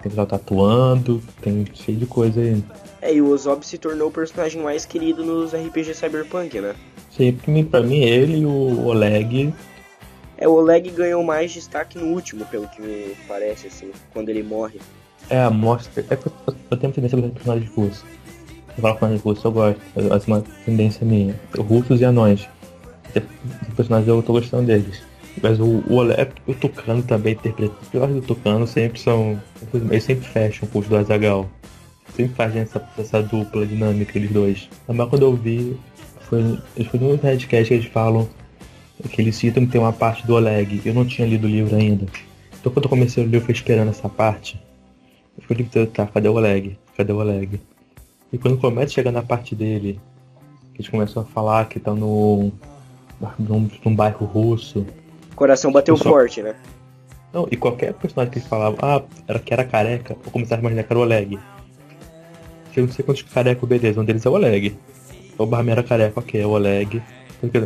[0.02, 2.64] Tem que estar tatuando, tem cheio de coisa aí.
[3.02, 6.76] É, e o Ozob se tornou o personagem mais querido nos RPG Cyberpunk, né?
[7.48, 9.54] Mim, pra mim ele e o Oleg
[10.38, 14.44] É, o Oleg ganhou mais destaque no último, pelo que me parece, assim, quando ele
[14.44, 14.80] morre.
[15.30, 16.06] É a mostra.
[16.10, 16.34] É que eu,
[16.72, 18.06] eu tenho tendência a gostar de personagens russos.
[18.70, 19.82] Eu falo personagens russos, eu gosto.
[19.96, 21.36] É uma tendência minha.
[21.58, 22.48] Russos e anões.
[23.68, 25.02] Os personagens eu tô gostando deles.
[25.42, 27.74] Mas o, o Oleg, o Tucano também interpreta.
[27.82, 29.40] Os piores do Tucano sempre são.
[29.74, 31.50] Eles sempre fecham com os do Azagal.
[32.16, 34.70] Sempre fazem essa, essa dupla dinâmica, eles dois.
[34.88, 35.78] Mas quando eu vi,
[36.22, 38.28] foi, foi no Redcast que eles falam
[39.12, 40.82] que eles citam que tem uma parte do Oleg.
[40.84, 42.06] Eu não tinha lido o livro ainda.
[42.60, 44.60] Então quando eu comecei a ler, eu fui esperando essa parte.
[45.38, 46.78] Eu fui lido, tá, cadê o Oleg?
[46.96, 47.62] Cadê o Oleg?
[48.32, 50.00] E quando começa a chegar na parte dele,
[50.74, 52.52] que eles começam a falar que estão no.
[53.40, 54.86] Num, num bairro russo.
[55.32, 56.56] O coração bateu Eu só- forte, né?
[57.34, 60.62] Não, e qualquer personagem que eles falavam, ah, era que era careca, eu começava a
[60.62, 61.40] imaginar que era o Oleg.
[62.76, 64.78] Eu não sei quantos careca, beleza, um deles é o Oleg.
[65.38, 67.02] O Barman era careca, ok, é o Oleg.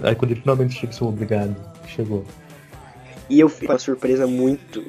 [0.04, 1.56] Aí quando ele finalmente chega, sou obrigado.
[1.88, 2.26] Chegou.
[3.30, 4.84] E eu fiz uma surpresa muito,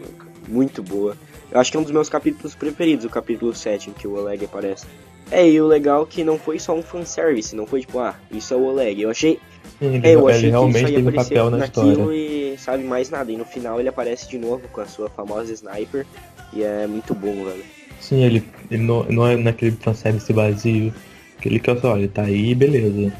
[0.49, 1.17] muito boa.
[1.53, 4.17] Eu acho que é um dos meus capítulos preferidos, o capítulo 7, em que o
[4.17, 4.87] Oleg aparece.
[5.31, 8.15] É, e o legal é que não foi só um fanservice, não foi tipo, ah,
[8.31, 9.03] isso é o Oleg.
[9.03, 9.39] Eu achei,
[9.79, 12.17] Sim, é, eu achei que realmente isso aí teve um aparecer papel na naquilo história.
[12.17, 13.31] e sabe mais nada.
[13.31, 16.07] E no final ele aparece de novo com a sua famosa sniper.
[16.53, 17.65] E é muito bom, velho.
[18.01, 20.93] Sim, ele, ele não, não é naquele fanservice vazio.
[21.41, 23.13] Que ele quer só, ele tá aí, beleza.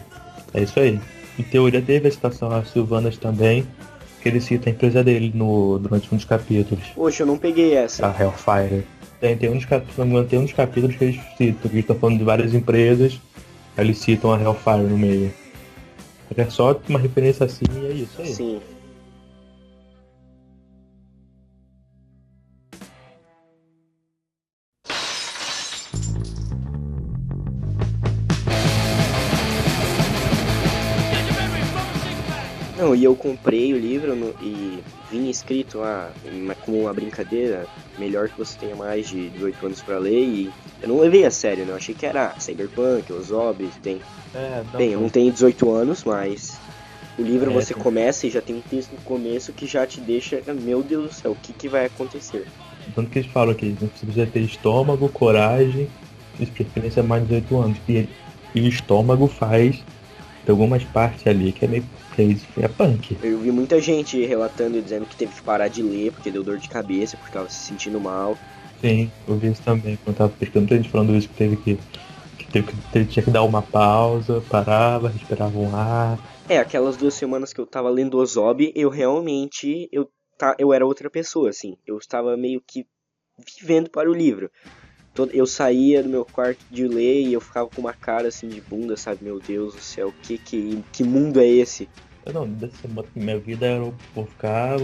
[0.55, 1.01] É isso aí.
[1.39, 3.67] Em teoria teve a citação a Silvanas também.
[4.23, 7.75] Que ele cita a empresa dele no, durante um dos capítulos, Poxa, eu não peguei
[7.75, 8.07] essa.
[8.07, 8.85] a Hellfire.
[9.21, 9.67] Tem, tem, um dos,
[10.29, 13.21] tem um dos capítulos que eles citam, que eles estão falando de várias empresas,
[13.77, 15.33] eles citam a Hellfire no meio.
[16.37, 18.35] É só uma referência assim e é isso aí.
[18.35, 18.61] Sim.
[32.83, 37.69] Não, e eu comprei o livro no- e vinha escrito lá, uma- como uma brincadeira,
[37.97, 41.31] melhor que você tenha mais de 18 anos pra ler, e eu não levei a
[41.31, 41.71] sério, né?
[41.73, 44.03] Eu achei que era Cyberpunk, os Zombies, tem
[44.35, 46.61] É, não, Bem, eu não tenho 18 anos, mas
[47.17, 50.01] o livro É, você começa e já tem um texto no começo que já te
[50.01, 52.49] deixa, meu Deus do céu, o que, que vai acontecer?
[52.95, 55.95] Tanto que eles falam aqui, você precisa ter estômago, coragem,
[56.39, 57.79] de preferência mais de 18 anos.
[57.89, 58.09] E,
[58.55, 59.87] e o estômago faz
[60.45, 63.17] tem algumas partes ali que é meio crazy, é punk.
[63.23, 66.43] Eu vi muita gente relatando e dizendo que teve que parar de ler porque deu
[66.43, 68.37] dor de cabeça, porque tava se sentindo mal.
[68.81, 71.79] Sim, eu vi isso também, quando tava pesquisando, muita gente falando isso, que teve que.
[72.37, 76.19] que teve que tinha que dar uma pausa, parava, respirava um ar.
[76.49, 80.85] É, aquelas duas semanas que eu tava lendo Ozob, eu realmente, eu, tá, eu era
[80.85, 81.77] outra pessoa, assim.
[81.87, 82.85] Eu estava meio que
[83.61, 84.51] vivendo para o livro.
[85.33, 88.63] Eu saía do meu quarto de ler e eu ficava com uma cara assim de
[88.63, 89.19] bunda, sabe?
[89.23, 91.87] Meu Deus do céu, que, que, que mundo é esse?
[92.25, 94.83] Eu não, dessa minha vida era eu ficava,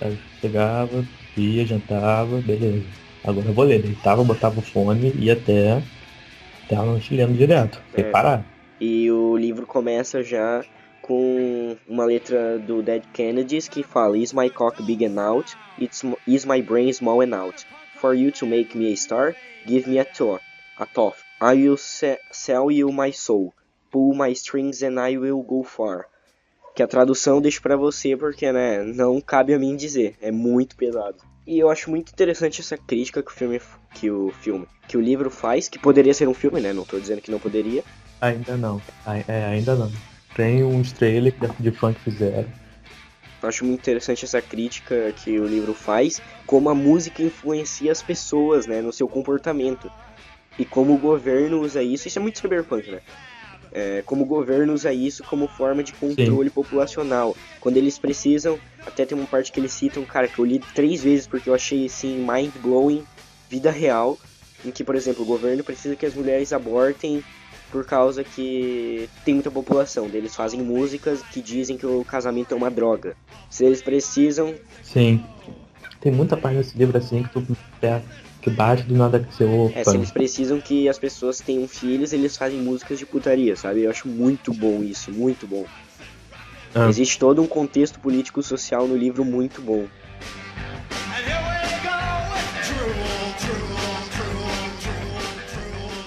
[0.00, 1.04] eu chegava,
[1.36, 2.84] ia, jantava, beleza.
[3.24, 5.82] Agora eu vou ler, deitava, botava o fone e ia até.
[6.64, 8.10] até a noite lendo direto, sem É.
[8.10, 8.44] parar.
[8.80, 10.62] E o livro começa já
[11.00, 15.56] com uma letra do Dead Kennedys que fala Is my cock big and out?
[15.80, 17.64] It's, is my brain small and out?
[18.00, 19.34] For you to make me a star,
[19.66, 20.40] give me a toff.
[20.78, 21.22] A toff.
[21.40, 23.52] I will se- sell you my soul.
[23.90, 26.06] Pull my strings and I will go far.
[26.76, 30.14] Que a tradução eu deixo pra você porque, né, não cabe a mim dizer.
[30.20, 31.16] É muito pesado.
[31.46, 33.60] E eu acho muito interessante essa crítica que o filme,
[33.94, 36.72] que o filme, que o livro faz, que poderia ser um filme, né?
[36.72, 37.82] Não tô dizendo que não poderia.
[38.20, 38.80] Ainda não.
[39.26, 39.90] É, ainda não.
[40.36, 42.44] Tem uns trailers de fã que fizeram.
[43.42, 48.66] Acho muito interessante essa crítica que o livro faz, como a música influencia as pessoas,
[48.66, 49.90] né, no seu comportamento.
[50.58, 53.00] E como o governo usa isso, isso é muito cyberpunk, né?
[53.70, 57.36] É, como o governo usa isso como forma de controle populacional.
[57.60, 61.02] Quando eles precisam, até tem uma parte que eles citam, cara, que eu li três
[61.02, 63.04] vezes porque eu achei assim, mind-blowing,
[63.48, 64.18] vida real,
[64.64, 67.22] em que, por exemplo, o governo precisa que as mulheres abortem
[67.70, 70.06] por causa que tem muita população.
[70.12, 73.16] Eles fazem músicas que dizem que o casamento é uma droga.
[73.50, 75.22] Se eles precisam, Sim.
[76.00, 78.00] Tem muita parte desse livro assim que tu é,
[78.40, 79.78] que bate do nada que você opa.
[79.78, 83.82] é, se eles precisam que as pessoas tenham filhos, eles fazem músicas de putaria, sabe?
[83.82, 85.64] Eu acho muito bom isso, muito bom.
[86.74, 86.88] Ah.
[86.88, 89.86] Existe todo um contexto político social no livro muito bom.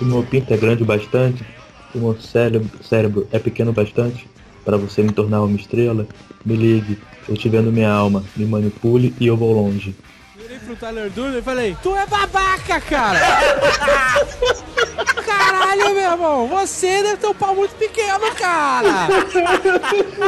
[0.01, 1.45] O meu pinto é grande o bastante,
[1.93, 4.27] o meu cérebro, cérebro é pequeno o bastante
[4.65, 6.07] para você me tornar uma estrela.
[6.43, 6.97] Me ligue,
[7.29, 9.95] eu te vendo minha alma, me manipule e eu vou longe.
[10.35, 13.19] Virei pro Tyler Durden e falei, tu é babaca, cara!
[15.23, 19.07] Caralho, meu irmão, você deve ter um pau muito pequeno, cara!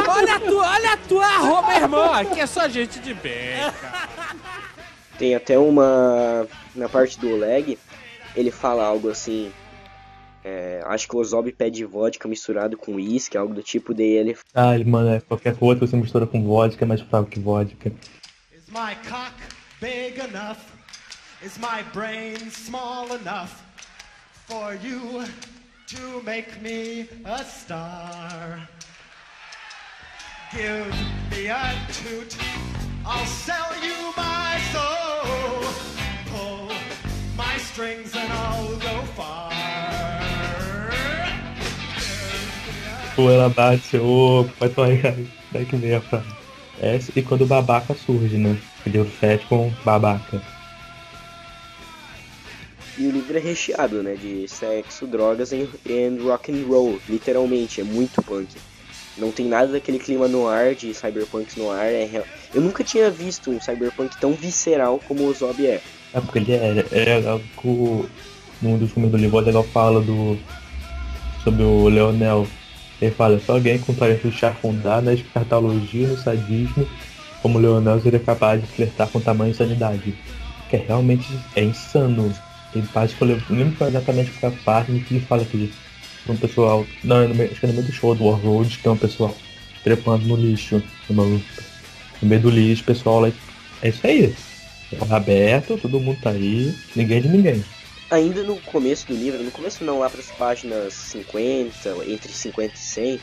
[0.08, 4.08] Olha a tua, olha a tua arroba, irmão, aqui é só gente de bem, cara.
[5.18, 6.46] Tem até uma.
[6.74, 7.78] Na parte do Oleg,
[8.36, 9.52] ele fala algo assim.
[10.44, 14.36] É, acho que o Ozob pede vodka misturado com uísque, algo do tipo, daí ele
[14.54, 17.40] Ah, ele, mano, é qualquer coisa que você mistura com vodka é mais fraco que
[17.40, 17.90] vodka.
[18.52, 19.34] Is my cock
[19.80, 20.58] big enough?
[21.42, 23.62] Is my brain small enough
[24.46, 25.24] for you
[25.88, 28.68] to make me a star?
[30.52, 30.86] Give
[31.30, 32.36] me a toot,
[33.04, 35.64] I'll sell you my soul.
[36.30, 36.68] Pull
[37.36, 40.03] my strings and I'll go far.
[43.16, 44.88] Ou ela bate, ô, vai tomar
[45.68, 46.26] que vem a frase.
[46.80, 48.56] É, e quando o babaca surge, né?
[48.84, 50.42] Ele o fete com babaca.
[52.98, 57.80] E o livro é recheado, né, de sexo, drogas e and rock and roll, literalmente,
[57.80, 58.48] é muito punk.
[59.16, 61.86] Não tem nada daquele clima no ar de cyberpunk no ar.
[61.86, 62.24] É real...
[62.52, 65.80] Eu nunca tinha visto um cyberpunk tão visceral como o Zob é.
[66.12, 68.08] É porque ele é, é legal que o-
[68.60, 70.36] num dos filmes do livro, o legal fala do.
[71.44, 72.46] sobre o Leonel.
[73.00, 76.88] Ele fala, só alguém com talento de chafundar na escartologia e no sadismo,
[77.42, 80.14] como Leonel seria capaz de flertar com tamanha insanidade.
[80.70, 82.32] Que é realmente é insano.
[82.72, 85.72] Tem parte que eu lembro, exatamente qual é a parte que ele fala que
[86.28, 86.86] um pessoal.
[87.02, 88.90] Não, é no meio- acho que é no meio do show do Warroad que tem
[88.92, 89.36] um pessoal
[89.82, 91.42] trepando no lixo, no
[92.22, 93.30] meio do lixo, pessoal lá.
[93.82, 94.34] É isso aí.
[94.92, 97.62] É aberto, todo mundo tá aí, ninguém de ninguém.
[98.14, 102.72] Ainda no começo do livro, no começo não, lá para as páginas 50, entre 50
[102.72, 103.20] e 100,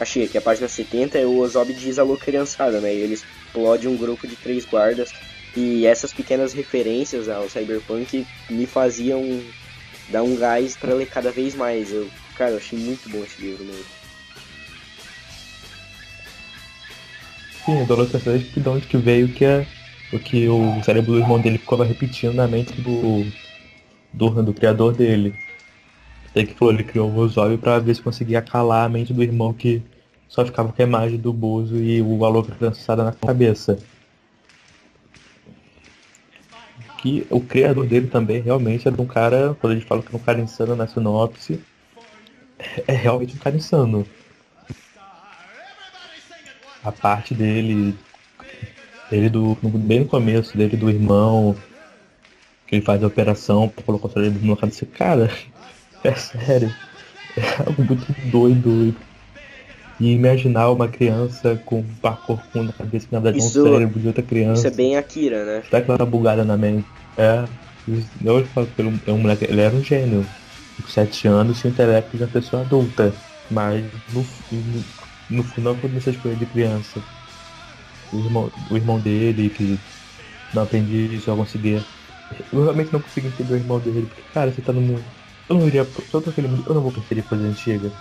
[0.00, 2.90] achei que a página 70 é o Ozob diz alô criançada, né?
[2.90, 5.12] Ele explode um grupo de três guardas
[5.54, 9.42] e essas pequenas referências ao Cyberpunk me faziam
[10.08, 11.92] dar um gás para ler cada vez mais.
[11.92, 13.84] Eu, cara, eu achei muito bom esse livro mesmo.
[17.66, 19.66] Sim, o Dolor Terceiro de onde que veio que é
[20.10, 23.30] o que o cérebro do irmão dele ficava repetindo na mente do
[24.12, 25.34] do, do criador dele.
[26.30, 29.22] Até que falou, ele criou o Ozob pra ver se conseguia calar a mente do
[29.22, 29.82] irmão que
[30.28, 33.78] só ficava com a imagem do Bozo e o valor lançada na cabeça.
[36.98, 40.16] Que o criador dele também realmente era um cara, quando a gente fala que é
[40.16, 41.60] um cara insano na sinopse,
[42.86, 44.06] é realmente um cara insano.
[46.84, 47.94] A parte dele,
[49.10, 51.56] dele do, bem no começo, dele do irmão,
[52.68, 54.86] que ele faz a operação pra colocar o cérebro no cabeça.
[54.86, 55.30] Cara,
[56.04, 56.72] é sério.
[57.36, 58.94] É algo muito doido.
[59.98, 63.62] E imaginar uma criança com um parkour com na cabeça que na verdade Isso- é
[63.62, 64.58] um cérebro de outra criança.
[64.60, 65.62] Isso é bem Akira, né?
[65.68, 66.86] Será que ela tá bugada na mente?
[67.16, 67.44] É.
[68.22, 70.24] Eu falo que ele é um moleque, ele era um gênio.
[70.80, 73.12] Com 7 anos tinha o intelecto de uma pessoa adulta.
[73.50, 74.84] Mas no, no,
[75.30, 77.00] no final aconteceu essas coisas de criança.
[78.12, 79.78] O irmão, o irmão dele, que
[80.54, 81.82] não aprendi só conseguia.
[82.30, 85.14] Eu realmente não consigo entender o irmão dele, porque cara, você tá no mundo.
[85.48, 85.84] Eu não iria.
[85.86, 87.96] Tô naquele mundo, eu não vou preferir coisa antiga.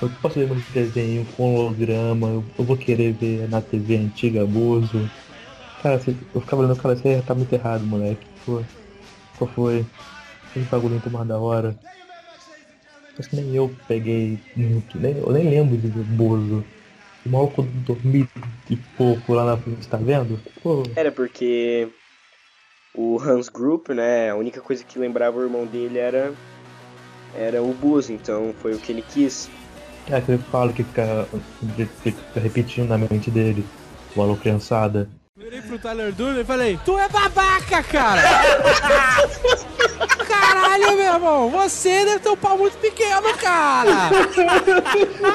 [0.00, 4.42] Eu posso ver um desenho com holograma, eu, eu vou querer ver na TV antiga
[4.44, 5.12] abuso.
[5.78, 8.28] Cara, você- eu ficava olhando, cara, você tá muito errado, moleque.
[8.44, 8.66] Pô,
[9.34, 9.90] qual foi?
[10.54, 11.78] Esse bagulho muito mais da hora.
[13.18, 16.72] Acho que nem eu peguei muito, nem, eu nem lembro de ver Bozo.
[17.24, 18.30] O maluco dormir
[18.70, 20.42] e pouco lá na frente, tá vendo?
[20.62, 21.92] Pô, Era porque
[22.94, 26.32] o Hans Group, né, a única coisa que lembrava o irmão dele era
[27.34, 29.48] era o Buzz, então foi o que ele quis.
[30.08, 31.28] é aquele que fala que fica,
[31.76, 33.64] que fica repetindo na mente dele.
[34.16, 35.08] O alô criançada.
[35.36, 38.20] Virei pro Tyler Durden e falei, tu é babaca, cara!
[40.26, 44.10] Caralho, meu irmão, você deve ter um pau muito pequeno, cara!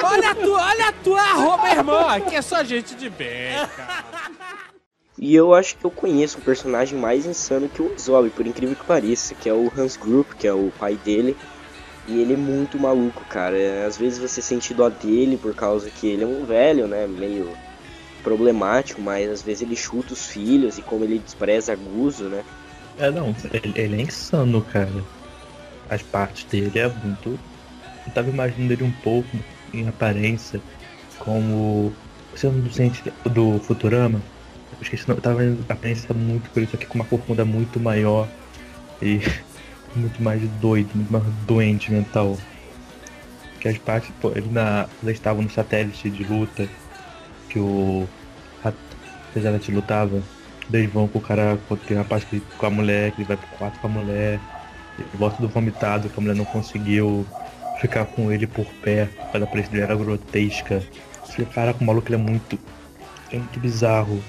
[0.04, 4.65] Olha a tua, olha a tua arroba, irmão, aqui é só gente de bem, cara.
[5.18, 8.76] E eu acho que eu conheço um personagem mais insano que o Ozob, por incrível
[8.76, 11.36] que pareça, que é o Hans Group, que é o pai dele.
[12.06, 13.58] E ele é muito maluco, cara.
[13.58, 17.06] É, Às vezes você sente dó dele por causa que ele é um velho, né,
[17.06, 17.48] meio
[18.22, 22.44] problemático, mas às vezes ele chuta os filhos e como ele despreza Guzo, né?
[22.98, 25.04] É, não, ele, ele é insano, cara.
[25.88, 27.38] As partes dele é muito.
[28.06, 29.28] Eu tava imaginando ele um pouco
[29.72, 30.60] em aparência
[31.18, 31.92] como.
[32.34, 34.20] Você não sente do Futurama?
[34.80, 37.80] Esqueci, não, eu tava vendo a aparência muito por isso aqui com uma corcunda muito
[37.80, 38.28] maior
[39.00, 39.20] e
[39.96, 42.36] muito mais doido, muito mais doente mental.
[43.60, 44.86] Que as partes, pô, ele na.
[45.02, 46.68] Eles estavam no satélite de luta,
[47.48, 48.06] que o.
[48.62, 50.22] Apesar lutava,
[50.72, 53.36] eles vão com o cara, com aquele rapaz que, com a mulher, que ele vai
[53.36, 54.40] pro quarto com a mulher,
[54.98, 57.26] ele volta do vomitado, que a mulher não conseguiu
[57.80, 60.82] ficar com ele por pé, a aparência dele era grotesca.
[61.28, 62.58] Esse cara com o maluco ele é muito.
[63.30, 64.22] é muito bizarro.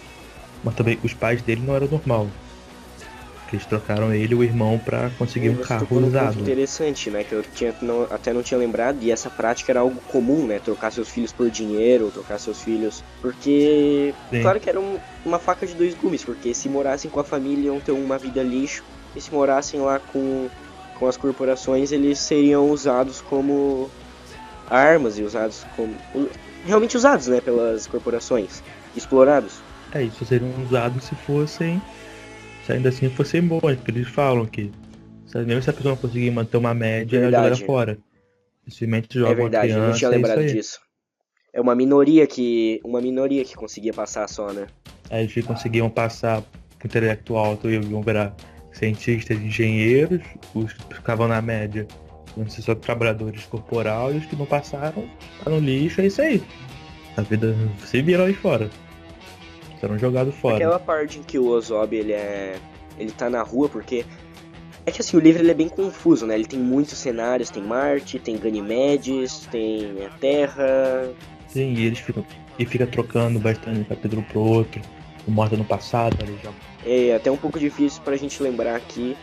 [0.63, 2.28] Mas também os pais dele não eram normal.
[3.52, 6.38] Eles trocaram ele e o irmão pra conseguir um Você carro ponto usado.
[6.41, 7.24] interessante, né?
[7.24, 10.60] Que eu tinha, não- até não tinha lembrado, e essa prática era algo comum, né?
[10.60, 13.02] Trocar seus filhos por dinheiro, ou trocar seus filhos.
[13.22, 14.13] Porque.
[14.30, 14.41] Sim.
[14.41, 17.67] Claro que era um- uma faca de dois gumes, porque se morassem com a família
[17.67, 18.84] iam ter uma vida lixo,
[19.15, 20.50] e se morassem lá com,
[21.00, 23.89] com as corporações, eles seriam usados como
[24.70, 25.96] armas e usados como.
[26.65, 27.39] realmente usados, né?
[27.39, 28.62] Pelas corporações.
[28.93, 29.54] Explorados.
[29.93, 31.82] É, isso seriam usados se fossem.
[32.66, 34.72] Se ainda assim fossem bons, porque eles falam que
[35.26, 37.97] se- mesmo se a pessoa não conseguir manter uma média, ela joga fora.
[38.68, 39.89] Simplesmente joga é verdade, uma eu criança.
[39.91, 40.53] não tinha é lembrado aí.
[40.53, 40.80] disso.
[41.53, 42.82] É uma minoria que.
[42.84, 44.68] Uma minoria que conseguia passar só, né?
[45.09, 46.41] Aí eles conseguiam passar
[46.78, 48.36] pro intelecto alto e iam virar
[48.74, 50.22] cientistas, engenheiros,
[50.53, 51.88] os que ficavam na média
[52.36, 55.09] iam ser só trabalhadores corporal e os que não passaram
[55.43, 56.43] tá no lixo, é isso aí.
[57.16, 57.55] A vida
[57.86, 58.70] se viram aí fora.
[59.80, 60.55] Serão jogados fora.
[60.55, 62.57] Aquela parte em que o Ozob ele é.
[62.97, 64.05] ele tá na rua porque.
[64.86, 66.36] É que assim, o livro ele é bem confuso, né?
[66.36, 71.11] Ele tem muitos cenários, tem Marte, tem Ganymedes, tem a Terra.
[71.47, 72.25] Sim, e eles ficam.
[72.57, 74.82] E fica trocando bastante de um capítulo pro outro.
[75.28, 76.51] O morto no passado, ele já.
[76.86, 79.15] É até um pouco difícil pra gente lembrar aqui,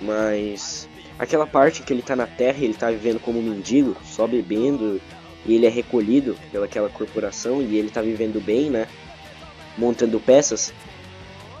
[0.00, 0.88] mas.
[1.18, 3.94] Aquela parte em que ele tá na Terra e ele tá vivendo como um mendigo,
[4.02, 4.98] só bebendo,
[5.44, 8.86] e ele é recolhido pelaquela corporação e ele tá vivendo bem, né?
[9.76, 10.72] Montando peças.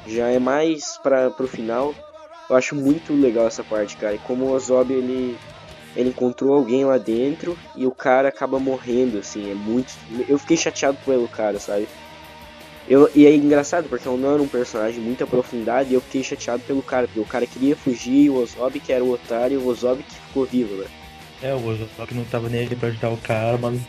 [0.06, 1.94] Já é mais para pro final.
[2.48, 4.14] Eu acho muito legal essa parte, cara.
[4.14, 5.38] E como o Ozob ele
[5.96, 9.92] ele encontrou alguém lá dentro e o cara acaba morrendo, assim, é muito.
[10.28, 11.88] Eu fiquei chateado pelo cara, sabe?
[12.88, 16.24] Eu, e é engraçado porque eu não era um personagem muito aprofundado e eu fiquei
[16.24, 19.60] chateado pelo cara, porque o cara queria fugir e o Ozob que era o otário
[19.60, 20.86] o Ozob que ficou vivo, né?
[21.42, 23.80] É, o Ozob não tava nem ali pra ajudar o cara, mas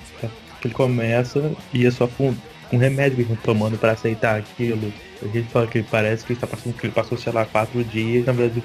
[0.64, 2.36] ele começa e é só com
[2.72, 4.92] um remédio que tá tomando pra aceitar aquilo.
[5.22, 7.84] A gente fala que parece que ele tá passando, que ele passou, sei lá, quatro
[7.84, 8.64] dias, na verdade,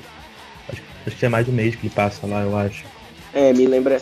[0.68, 2.84] acho, acho que é mais de um mês que ele passa lá, eu acho.
[3.34, 4.00] É, me lembra.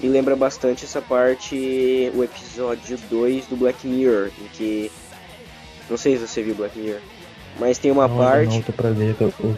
[0.00, 4.90] Me lembra bastante essa parte, o episódio 2 do Black Mirror, em que.
[5.88, 7.00] Não sei se você viu Black Mirror.
[7.58, 8.54] Mas tem uma não, parte.
[8.54, 9.56] Não, tô pra ver, eu, eu,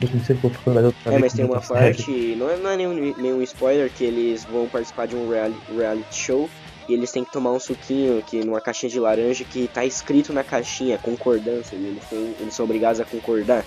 [0.00, 2.10] eu não sei se vou falar outra É, mas tem uma parte.
[2.36, 6.16] Não é, não é nenhum, nenhum spoiler que eles vão participar de um reality, reality
[6.16, 6.50] show
[6.88, 10.32] e eles têm que tomar um suquinho que numa caixinha de laranja que tá escrito
[10.32, 13.64] na caixinha, concordância, e eles, têm, eles são obrigados a concordar.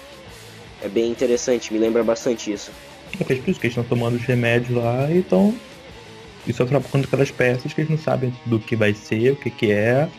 [0.82, 2.72] É bem interessante, me lembra bastante isso.
[3.20, 5.54] É por isso que eles estão tomando os remédios lá e estão.
[6.48, 9.52] E só trocando aquelas peças que eles não sabem do que vai ser, o que,
[9.52, 10.10] que é.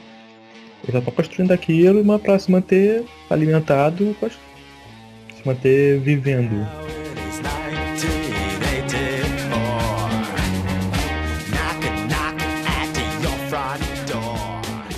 [0.84, 6.66] Eles estão construindo aquilo mas pra se manter alimentado, se manter vivendo.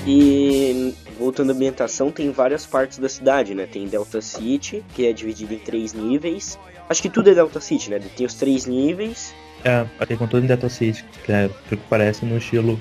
[0.07, 3.66] E voltando à ambientação, tem várias partes da cidade, né?
[3.66, 6.59] Tem Delta City, que é dividido em três níveis.
[6.88, 8.00] Acho que tudo é Delta City, né?
[8.14, 9.34] Tem os três níveis.
[9.64, 12.78] É, até com tudo em Delta City, que é que parece no estilo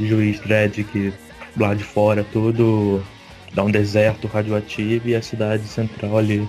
[0.00, 1.12] Juiz Dredd, que
[1.56, 3.04] lá de fora tudo
[3.52, 6.48] dá um deserto radioativo e a cidade central ali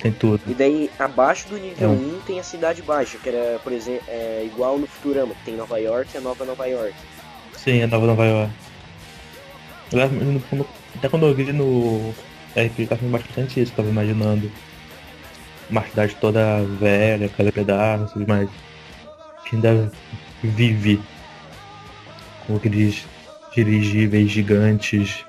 [0.00, 0.40] tem tudo.
[0.46, 1.92] E daí, abaixo do nível é.
[1.92, 5.56] 1 tem a cidade baixa, que era, por exemplo, é, igual no Futurama, que tem
[5.56, 6.94] Nova York e a Nova Nova York.
[7.64, 8.52] Sim, a Nova Nova York.
[10.96, 12.14] Até quando eu vi no
[12.54, 14.52] RPG tava bastante isso, tava imaginando
[15.70, 18.50] uma cidade toda velha, cada pedaço, mas
[19.46, 19.90] que ainda
[20.42, 21.00] vive
[22.46, 23.06] com aqueles
[23.54, 25.24] dirigíveis gigantes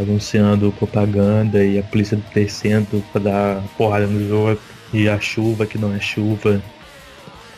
[0.00, 4.58] anunciando propaganda e a polícia descendo pra dar porrada no jogo
[4.94, 6.62] e a chuva que não é chuva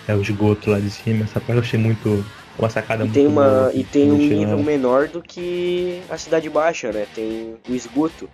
[0.08, 1.22] é o esgoto lá de cima.
[1.22, 2.26] Essa parte eu achei muito
[2.58, 6.18] uma sacada e muito tem uma boa, e tem um nível menor do que a
[6.18, 7.06] cidade baixa, né?
[7.14, 8.28] Tem o esgoto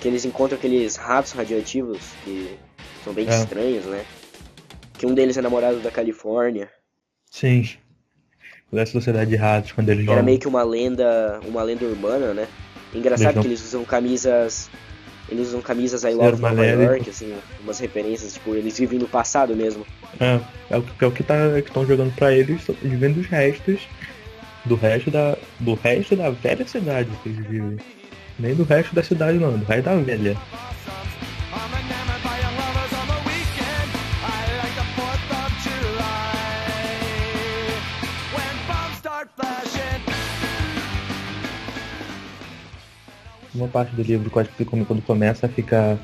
[0.00, 2.58] que eles encontram aqueles ratos radioativos que
[3.04, 3.38] são bem é.
[3.38, 4.04] estranhos, né?
[4.98, 6.68] Que um deles é namorado da Califórnia.
[7.30, 7.68] Sim.
[8.72, 10.24] Da sociedade de ratos quando eles Era vão...
[10.24, 12.48] meio que uma lenda, uma lenda urbana, né?
[12.94, 14.70] Engraçado que eles usam camisas
[15.28, 19.54] eles usam camisas aí de Nova York, assim, umas referências, tipo, eles vivem no passado
[19.54, 19.86] mesmo.
[20.20, 23.26] É, é o que é o que tá, estão jogando pra eles, eles vêm dos
[23.26, 23.80] restos
[24.64, 27.78] do resto da do resto da velha cidade que eles vivem.
[28.38, 30.36] Nem do resto da cidade não, do resto da velha.
[43.54, 45.98] Uma parte do livro quando começa a ficar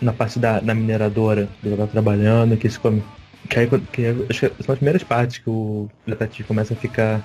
[0.00, 3.02] na parte da, da mineradora, que ele tá trabalhando, que se come.
[3.48, 7.24] Que, aí, que acho que são as primeiras partes que o detetive começa a ficar.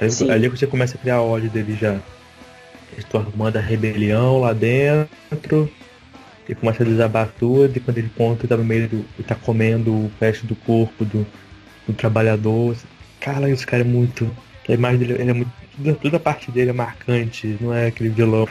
[0.00, 1.92] Aí, ali você começa a criar ódio dele já.
[2.92, 5.70] Eles estão arrumando a rebelião lá dentro.
[6.46, 8.96] E começa a desabar tudo, e quando ele conta ele tá no meio do.
[8.96, 11.26] ele tá comendo o resto do corpo do,
[11.86, 12.76] do trabalhador.
[13.18, 14.30] Cara, esse cara é muito.
[14.68, 15.50] A imagem dele ele é muito
[16.00, 18.48] toda a parte dele é marcante, não é aquele vilão.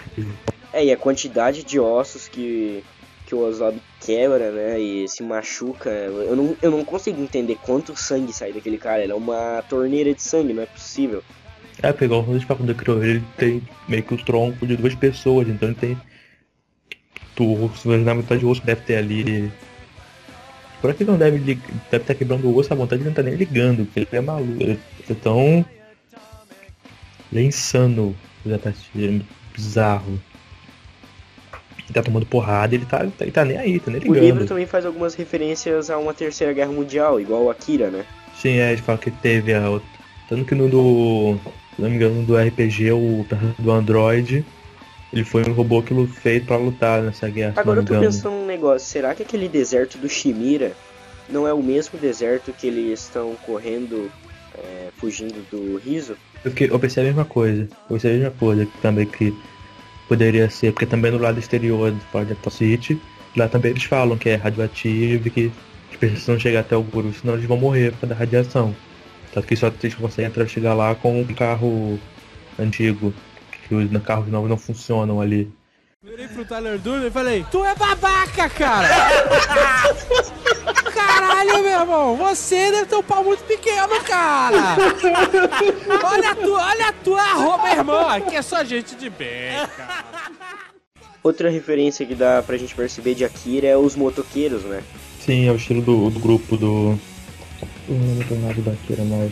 [0.72, 2.84] É, e a quantidade de ossos que,
[3.26, 7.96] que o Ozob quebra, né, e se machuca, eu não, eu não consigo entender quanto
[7.96, 11.24] sangue sai daquele cara, ele é uma torneira de sangue, não é possível.
[11.82, 15.48] É, pegar o de quando criou ele tem meio que o tronco de duas pessoas,
[15.48, 15.98] então ele tem.
[17.36, 19.52] Tu, na metade do osso deve ter ali.
[20.80, 23.34] Por que não deve, deve estar quebrando o osso à vontade, ele não tá nem
[23.34, 24.62] ligando, porque ele é maluco.
[24.62, 25.66] Ele é tão
[27.34, 28.16] ele é insano,
[28.46, 28.72] já tá
[29.54, 30.20] bizarro.
[31.80, 34.18] Ele tá tomando porrada, ele tá, ele tá nem aí, tá nem ligando.
[34.18, 38.06] O livro também faz algumas referências a uma terceira guerra mundial, igual o Akira, né?
[38.40, 39.82] Sim, é, ele fala que teve a.
[40.30, 41.38] Tanto que no do.
[41.76, 43.26] Se não me engano, do RPG, o
[43.58, 44.46] do Android,
[45.12, 47.54] ele foi um robô que feito para lutar nessa guerra.
[47.58, 50.74] Agora eu tô pensando num negócio, será que aquele deserto do Shimira
[51.28, 54.12] não é o mesmo deserto que eles estão correndo,
[54.56, 56.16] é, fugindo do Riso?
[56.44, 57.64] Eu, eu pensei a mesma coisa.
[57.90, 59.34] Eu pensei a mesma coisa também que
[60.08, 63.02] poderia ser, porque também no lado exterior do Project City,
[63.36, 65.54] lá também eles falam que é radioativo e que eles
[66.00, 68.76] precisam chegar até o Guru, senão eles vão morrer por causa da radiação.
[69.34, 72.00] Tanto que só eles conseguem chegar lá com um carro
[72.60, 73.14] antigo,
[73.68, 75.52] que os carros novos não funcionam ali.
[76.04, 78.90] Virei pro Tyler Durden e falei, tu é babaca, cara!
[81.44, 84.78] Caralho, meu irmão, você deve ter um pau muito pequeno, cara!
[86.06, 90.06] Olha a tua, olha a tua arroba, irmão, aqui é só gente de bem, cara.
[91.22, 94.84] Outra referência que dá pra gente perceber de Akira é os motoqueiros, né?
[95.20, 96.98] Sim, é o estilo do, do grupo do.
[97.88, 99.32] Eu não lembro nada da Akira, mas.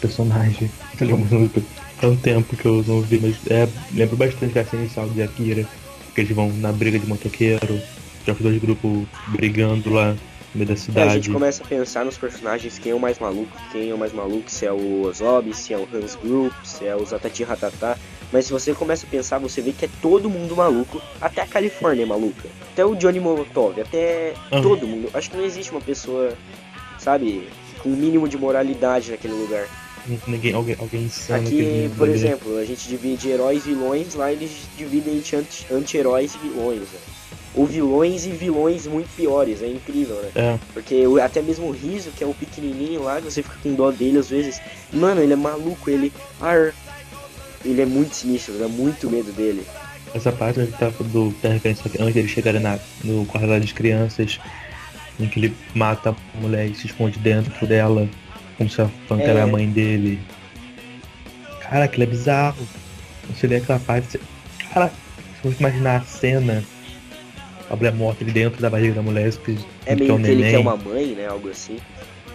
[0.00, 0.70] Personagem.
[2.00, 5.66] Tanto tempo que eu não vi, mas é, lembro bastante da cena inicial de Akira.
[6.14, 7.80] Que eles vão na briga de motoqueiro,
[8.26, 10.16] já os dois grupos brigando lá
[10.54, 11.14] meio da É, a cidade.
[11.14, 14.12] gente começa a pensar nos personagens, quem é o mais maluco, quem é o mais
[14.12, 17.98] maluco, se é o Ozob, se é o Hans Group, se é o Zatati Ratata.
[18.32, 21.46] Mas se você começa a pensar, você vê que é todo mundo maluco, até a
[21.46, 22.48] Califórnia é maluca.
[22.72, 24.62] Até o Johnny Molotov, até Aham.
[24.62, 25.08] todo mundo.
[25.14, 26.32] Acho que não existe uma pessoa,
[26.98, 27.48] sabe,
[27.82, 29.66] com um mínimo de moralidade naquele lugar.
[30.26, 34.50] Ninguém, alguém, alguém insano Aqui, por exemplo, a gente divide heróis e vilões, lá eles
[34.76, 36.80] dividem entre anti- anti-heróis e vilões.
[36.80, 36.98] Né?
[37.54, 40.30] Ou vilões e vilões muito piores, é incrível, né?
[40.36, 43.74] É, Porque até mesmo o Riso, que é o pequenininho lá, que você fica com
[43.74, 44.60] dó dele às vezes.
[44.92, 46.12] Mano, ele é maluco, ele.
[46.40, 46.72] Ar,
[47.64, 49.66] ele é muito sinistro, dá muito medo dele.
[50.14, 53.72] essa parte ele tá do da referência antes de eles chegarem na, no quarto das
[53.72, 54.38] crianças,
[55.18, 58.08] em que ele mata a mulher e se esconde dentro dela,
[58.56, 59.42] como se a Fanta É.
[59.42, 60.20] a mãe dele.
[61.60, 62.66] Cara, aquilo é bizarro.
[63.28, 64.06] Você lê aquela parte.
[64.08, 64.20] Você...
[64.72, 66.64] Cara, se você imaginar a cena,
[67.70, 70.30] a morta ali dentro da barriga da mulher, que, É que meio é um que
[70.30, 71.26] ele quer uma mãe, né?
[71.26, 71.78] Algo assim.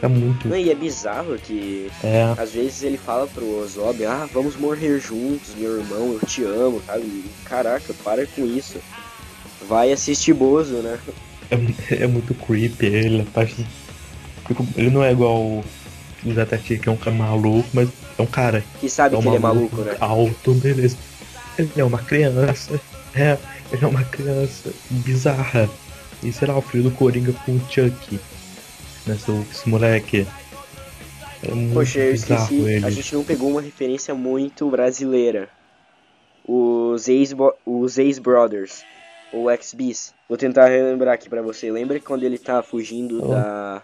[0.01, 0.47] É muito.
[0.47, 4.99] Não, e é bizarro que É, às vezes ele fala pro Ozob, ah, vamos morrer
[4.99, 7.25] juntos, meu irmão, eu te amo, sabe?
[7.45, 8.77] Caraca, para com isso.
[9.67, 10.99] Vai assistir Bozo, né?
[11.49, 12.86] é, é muito creepy.
[12.86, 13.27] Ele,
[14.75, 15.63] ele não é igual o
[16.33, 19.27] Zatati, que é um cara maluco, mas é um cara Que sabe é um que
[19.27, 19.95] ele é maluco, né?
[19.99, 20.97] Alto, beleza.
[21.57, 22.79] Ele é uma criança.
[23.16, 23.38] É,
[23.72, 25.70] ele é uma criança bizarra.
[26.24, 28.20] E sei lá, o filho do Coringa com o Chuck.
[29.05, 30.28] Né, seu- esse moleque.
[31.43, 32.86] É muito Poxa, eu esqueci, ele.
[32.86, 35.47] a gente não pegou uma referência muito brasileira.
[36.47, 38.84] Os Ace, Bo- os Ace Brothers,
[39.32, 40.13] ou X-Bis.
[40.28, 41.72] Vou tentar relembrar aqui pra você.
[41.72, 43.28] Lembra quando ele tá fugindo Oh.
[43.30, 43.82] da...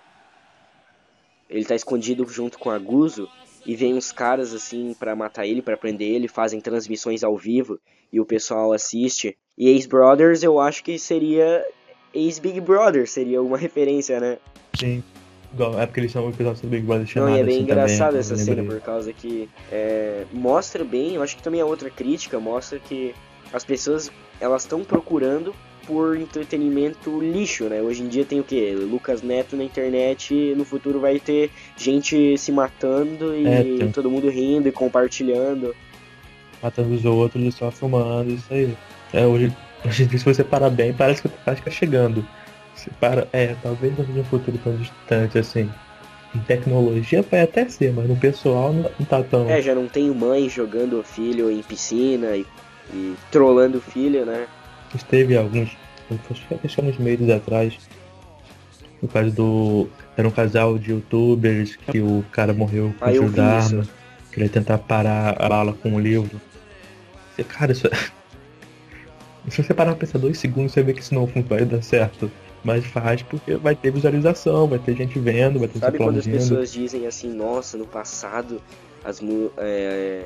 [1.50, 3.28] Ele tá escondido junto com a Guzo
[3.66, 7.80] e vem uns caras assim pra matar ele, pra prender ele, fazem transmissões ao vivo
[8.12, 9.38] e o pessoal assiste.
[9.58, 11.66] E Ace Brothers eu acho que seria
[12.14, 14.38] Ace Big Brother, seria uma referência, né?
[14.78, 15.04] Sim.
[15.78, 17.64] É porque eles chamam o episódio do Big Brother Não, chamado e é bem assim
[17.64, 21.66] engraçado também, essa cena por causa que é, mostra bem, eu acho que também é
[21.66, 23.14] outra crítica, mostra que
[23.52, 24.10] as pessoas
[24.40, 25.54] elas estão procurando
[25.86, 27.82] por entretenimento lixo, né?
[27.82, 28.72] Hoje em dia tem o que?
[28.76, 34.30] Lucas Neto na internet, no futuro vai ter gente se matando e É, todo mundo
[34.30, 35.76] rindo e compartilhando.
[36.62, 38.76] Matando os outros e só filmando, isso aí.
[39.14, 39.52] É, hoje,
[39.86, 42.26] hoje se você parar bem, parece que, que tá chegando.
[42.76, 45.70] Se para, é, talvez não seja um futuro tão distante assim.
[46.34, 49.50] Em tecnologia vai até ser, mas no pessoal não, não tá tão.
[49.50, 52.46] É, já não tem mãe jogando o filho em piscina e,
[52.94, 54.48] e trolando o filho, né?
[54.94, 55.70] Mas Teve alguns.
[56.30, 57.78] Acho que uns meses atrás.
[59.02, 59.90] No caso do.
[60.18, 63.88] Era um casal de youtubers que o cara morreu com Ah, vi da arma.
[64.32, 66.40] Queria tentar parar a bala com o livro.
[67.36, 67.92] Você, cara, isso é.
[69.50, 72.32] Se você parar pra pensar dois segundos, você vê que isso não vai dar certo.
[72.64, 76.20] Mas faz porque vai ter visualização, vai ter gente vendo, vai ter gente Sabe quando
[76.20, 78.62] as pessoas dizem assim, nossa, no passado
[79.04, 79.20] as,
[79.58, 80.26] é,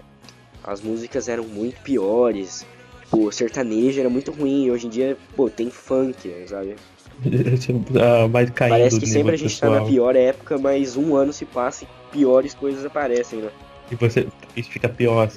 [0.63, 2.65] as músicas eram muito piores,
[3.11, 6.75] o sertanejo era muito ruim, e hoje em dia, pô, tem funk, né, sabe?
[8.01, 9.89] Ah, vai caindo Parece que sempre a gente tá na pessoal.
[9.89, 13.49] pior época, mas um ano se passa e piores coisas aparecem, né?
[13.89, 14.27] E você.
[14.55, 15.29] Isso fica pior.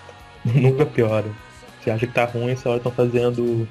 [0.44, 1.26] Nunca piora.
[1.82, 3.68] Você acha que tá ruim, essa hora estão fazendo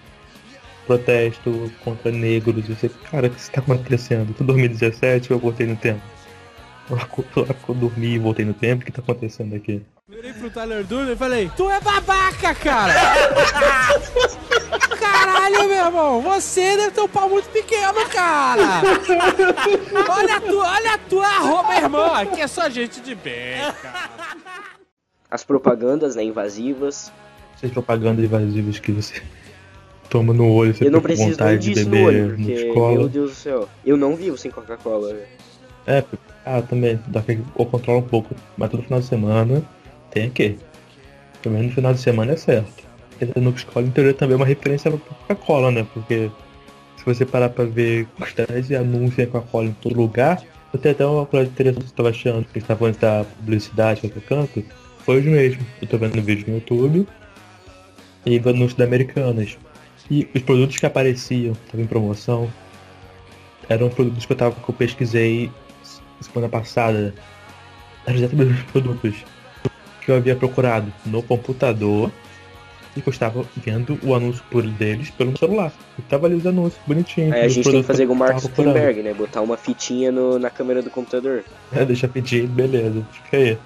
[0.86, 2.70] protesto contra negros.
[2.70, 4.34] E você, cara, o que está acontecendo?
[4.36, 6.01] Tô 2017 eu voltei no tempo.
[7.36, 9.82] Eu- dormi e voltei no tempo, o que tá acontecendo aqui?
[10.08, 12.94] Virei pro Tyler Durden e falei, tu é babaca, cara!
[15.00, 18.82] Caralho, meu irmão, você deve ter um pau muito pequeno, cara!
[20.10, 24.10] Olha a tua, olha a tua arroba, irmão, aqui é só gente de bem, cara.
[25.30, 27.12] As propagandas, né, invasivas.
[27.58, 29.22] Essas propagandas invasivas que você
[30.10, 32.54] toma no olho, você eu não preciso vontade de disso no beber olho, na porque,
[32.54, 33.00] escola.
[33.00, 35.26] meu Deus do céu, eu não vivo sem Coca-Cola, né?
[35.88, 36.04] É,
[36.46, 39.64] ah, também, dá que ou controla um pouco, mas todo final de semana
[40.12, 40.58] tem que.
[41.41, 42.84] Pelo menos no final de semana é certo.
[43.18, 45.88] Porque no escola interior também é uma referência pra Coca-Cola, né?
[45.93, 46.30] Porque
[46.98, 50.41] se você parar pra ver quantidade de anúncios de Coca-Cola em todo lugar,
[50.74, 54.02] eu tenho até uma coisa interessante que eu tava achando, que estavam falando da publicidade
[54.02, 54.64] qualquer canto,
[55.00, 55.66] foi os mesmos.
[55.82, 57.08] Eu tô vendo vídeo no YouTube,
[58.26, 59.58] e anúncios da Americanas.
[60.10, 62.52] E os produtos que apareciam, estavam em promoção,
[63.70, 65.52] eram os produtos que eu, tava, que eu pesquisei
[66.22, 67.13] semana passada.
[68.05, 69.16] Eram exatamente os produtos
[70.01, 72.11] que eu havia procurado no computador
[72.95, 75.74] e que eu estava vendo o anúncio por deles pelo celular.
[75.97, 77.34] E tava ali os anúncios, bonitinho.
[77.34, 78.39] Aí a dos gente tem que fazer igual o Mark.
[78.39, 79.13] Zuckerberg, né?
[79.13, 81.43] Botar uma fitinha no- na câmera do computador.
[81.74, 83.57] É, deixa pedir, beleza, fica aí.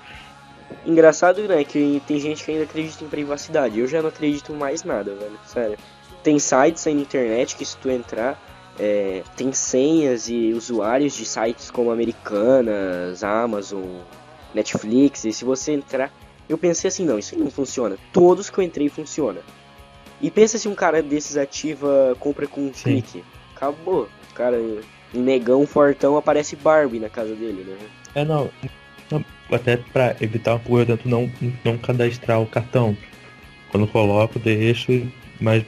[0.86, 3.80] Engraçado, né, que tem gente que ainda acredita em privacidade.
[3.80, 5.38] Eu já não acredito mais nada, velho.
[5.46, 5.78] Sério.
[6.24, 8.40] Tem sites aí na internet que se tu entrar,
[8.80, 13.84] é, tem senhas e usuários de sites como Americanas, Amazon,
[14.56, 15.26] Netflix.
[15.26, 16.12] E se você entrar,
[16.48, 17.98] eu pensei assim, não, isso não funciona.
[18.14, 19.42] Todos que eu entrei funciona.
[20.22, 23.02] E pensa se um cara desses ativa compra com um Sim.
[23.02, 23.24] clique.
[23.56, 24.10] Acabou.
[24.32, 24.58] O cara,
[25.14, 27.78] um negão fortão, aparece Barbie na casa dele, né?
[28.16, 28.50] É, não.
[29.12, 31.30] não, Até pra evitar um pouco, eu tento não,
[31.66, 32.98] não cadastrar o cartão.
[33.72, 35.06] Quando coloco, deixo,
[35.40, 35.64] mas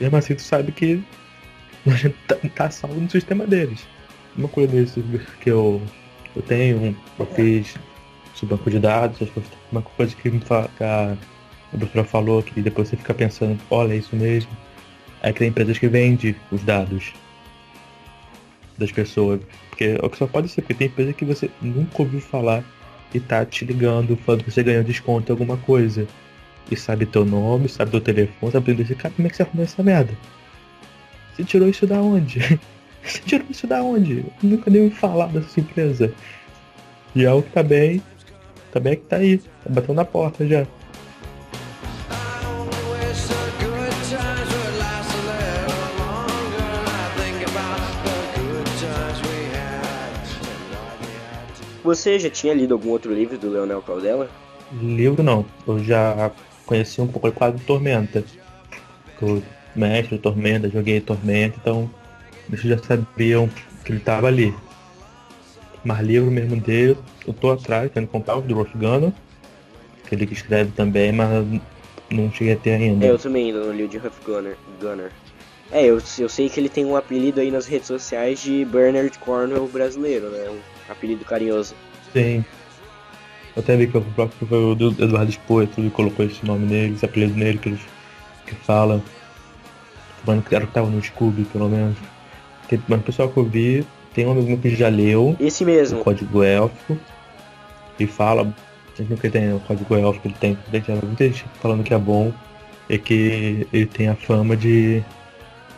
[0.00, 1.02] mesmo assim tu sabe que
[2.28, 3.86] tá, tá salvo no sistema deles.
[4.36, 5.02] Uma coisa desse
[5.40, 5.82] que eu,
[6.34, 7.74] eu tenho, eu fiz
[8.34, 9.28] sobre banco de dados,
[9.70, 11.16] uma coisa que, me fa- que a,
[11.72, 14.50] a professora falou, que depois você fica pensando, olha, é isso mesmo.
[15.22, 17.12] É que tem empresas que vendem os dados
[18.78, 19.40] das pessoas.
[19.68, 22.64] Porque é o que só pode ser, porque tem empresa que você nunca ouviu falar
[23.14, 26.06] e tá te ligando, falando que você ganhou desconto em alguma coisa.
[26.70, 28.94] E sabe teu nome, sabe teu telefone, sabe tudo isso.
[28.96, 30.12] Cara, como é que você arrumou essa merda?
[31.34, 32.38] Você tirou isso da onde?
[33.02, 34.18] Você tirou isso da onde?
[34.18, 36.12] Eu nunca nem ouvi falar dessa empresa.
[37.14, 38.02] E é algo que tá bem.
[38.70, 39.38] Tá bem que tá aí.
[39.38, 40.66] Tá batendo na porta já.
[51.84, 54.30] Você já tinha lido algum outro livro do Leonel Caldela?
[54.80, 55.44] Livro não.
[55.66, 56.30] Eu já
[56.64, 58.22] conheci um pouco quase do Tormenta.
[59.18, 59.42] Que o
[59.74, 61.90] mestre do Tormenta, joguei Tormenta, então
[62.48, 63.48] eles já sabiam
[63.84, 64.54] que ele tava ali.
[65.84, 66.96] Mas livro mesmo dele,
[67.26, 69.12] eu tô atrás, tentando comprar o do Rolf Gunner,
[70.12, 71.28] ele que escreve também, mas
[72.10, 73.06] não cheguei a ter ainda.
[73.06, 74.56] É, eu também ainda não li o de Huff Gunner.
[74.80, 75.10] Gunner.
[75.70, 79.18] É, eu, eu sei que ele tem um apelido aí nas redes sociais de Bernard
[79.18, 80.50] Cornwell brasileiro, né?
[80.50, 81.74] Um apelido carinhoso.
[82.12, 82.44] Sim.
[83.56, 87.34] Eu até vi que o próprio Eduardo Espoeto, ele colocou esse nome nele, esse apelido
[87.34, 87.80] nele, que ele
[88.46, 89.02] que fala.
[90.26, 91.96] Mano, que era o que tava no Scooby, pelo menos.
[92.60, 95.64] Porque, mano, o pessoal que eu vi, tem um amigo meu que já leu Esse
[95.64, 96.04] o mesmo.
[96.04, 96.98] código élfico
[97.98, 98.52] e fala,
[98.96, 102.32] sempre que tem o código élfico, ele tem, tem muita gente falando que é bom,
[102.88, 105.02] é que ele tem a fama de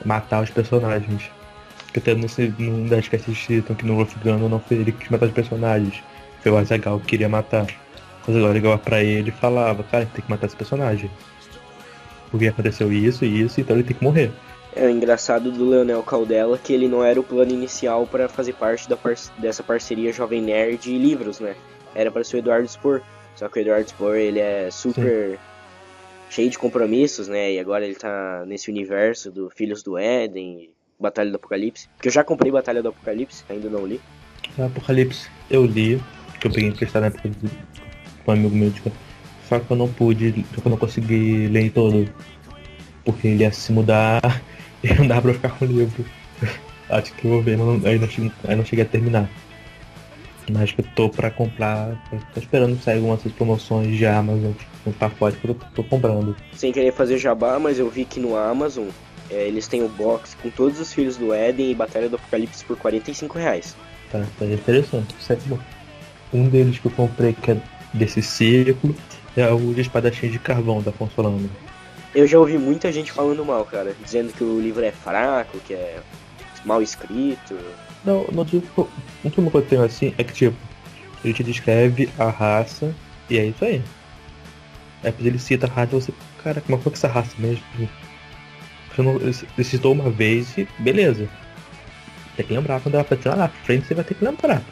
[0.04, 1.30] matar os personagens.
[1.84, 4.98] Porque até nesse, num das que assistiram aqui no Wolf Gun, não foi ele que
[4.98, 6.02] quis matar os personagens.
[6.42, 7.66] Foi o Azagal que queria matar.
[8.24, 11.10] Quando agora ligava pra ele e falava, cara, tem que matar esse personagem.
[12.34, 14.28] Porque aconteceu isso e isso, então ele tem que morrer.
[14.74, 18.54] É o engraçado do Leonel Caldela que ele não era o plano inicial para fazer
[18.54, 21.54] parte par dessa parceria Jovem Nerd e livros, né?
[21.94, 23.02] Era para ser o Eduardo Spor.
[23.36, 25.38] Só que o Eduardo Spor, ele é super
[26.28, 27.52] cheio de compromissos, né?
[27.52, 31.88] E agora ele tá nesse universo do Filhos do Éden, Batalha do Apocalipse.
[31.94, 34.00] Porque eu já comprei Batalha do Apocalipse, ainda não li.
[34.58, 36.02] Apocalipse eu li,
[36.40, 37.48] que eu peguei emprestado na época do,
[38.24, 38.82] com um amigo meu, de,
[39.48, 42.08] só que eu não pude, só que eu não consegui ler todo.
[43.04, 44.20] Porque ele ia se mudar
[44.82, 46.04] e não dá pra ficar com o livro.
[46.88, 49.28] Acho que eu vou ver, não, aí, não cheguei, aí não cheguei a terminar.
[50.50, 51.96] Mas que eu tô pra comprar,
[52.34, 54.52] tô esperando sair algumas dessas promoções de Amazon,
[54.86, 56.36] um pacote que eu tô, tô comprando.
[56.52, 58.88] Sem querer fazer jabá, mas eu vi que no Amazon
[59.30, 62.62] é, eles têm o box com todos os Filhos do Éden e Batalha do Apocalipse
[62.64, 63.74] por 45 reais.
[64.12, 65.58] Tá, tá interessante, isso é bom.
[66.32, 67.56] Um deles que eu comprei que é
[67.94, 68.94] desse círculo
[69.36, 71.50] é o de espadachim de carvão da Consolando.
[72.14, 75.74] Eu já ouvi muita gente falando mal, cara, dizendo que o livro é fraco, que
[75.74, 75.98] é
[76.64, 77.56] mal escrito.
[78.04, 78.88] Não, não digo.
[79.24, 80.56] Um que eu tenho assim é que tipo,
[81.24, 82.94] ele te descreve a raça
[83.28, 83.82] e é isso aí.
[85.02, 86.12] Aí depois ele cita a raça e você,
[86.42, 87.64] cara, como foi que essa raça mesmo?
[88.94, 91.28] Você não, ele citou uma vez e beleza.
[92.36, 94.62] Tem que lembrar quando ela aparecer lá na frente, você vai ter que lembrar.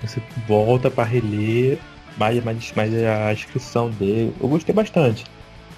[0.00, 1.78] Você volta pra reler
[2.16, 4.32] mais, mais, mais a descrição dele.
[4.40, 5.24] Eu gostei bastante.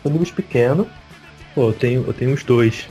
[0.03, 0.87] São livros pequenos.
[1.55, 2.89] Pô, eu tenho, eu tenho os dois.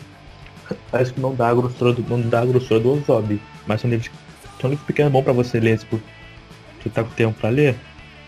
[0.89, 3.39] Parece que não dá a grossura do, não dá a grossura do Ozob.
[3.67, 4.09] Mas são livros,
[4.59, 5.99] são livros pequenos bom pra você ler, tipo,
[6.81, 7.75] você tá com tempo pra ler.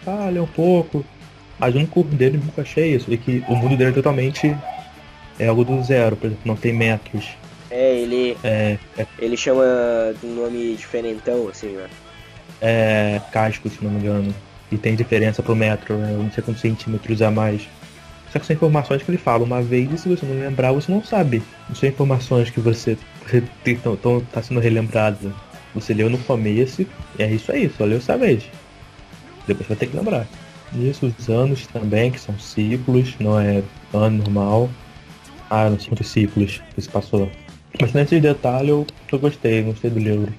[0.05, 1.03] Ah, lê um pouco.
[1.57, 4.55] Mas o único dele nunca achei isso, é que o mundo dele é totalmente
[5.39, 7.29] é algo do zero, por exemplo, não tem metros.
[7.71, 9.63] É, ele, É, é, ele chama
[10.19, 11.87] de um nome diferentão, assim, né?
[12.61, 14.33] é casco, se não me engano.
[14.71, 16.11] E tem diferença pro metro, né?
[16.11, 17.67] Não sei quantos centímetros a mais.
[18.31, 20.91] Só que são informações que ele fala uma vez e se você não lembrar, você
[20.91, 21.41] não sabe.
[21.69, 22.97] Não são informações que você,
[24.31, 25.33] tá sendo relembrado.
[25.73, 26.85] Você leu no começo
[27.17, 28.43] é isso aí, só leu essa vez.
[29.47, 30.27] Depois vai ter que lembrar.
[30.73, 33.63] Isso, os anos também, que são ciclos, não é
[33.93, 34.69] ano normal.
[35.49, 37.31] Ah, não são muitos ciclos que se passou.
[37.79, 40.33] Mas nesse detalhe eu, eu gostei, gostei do livro.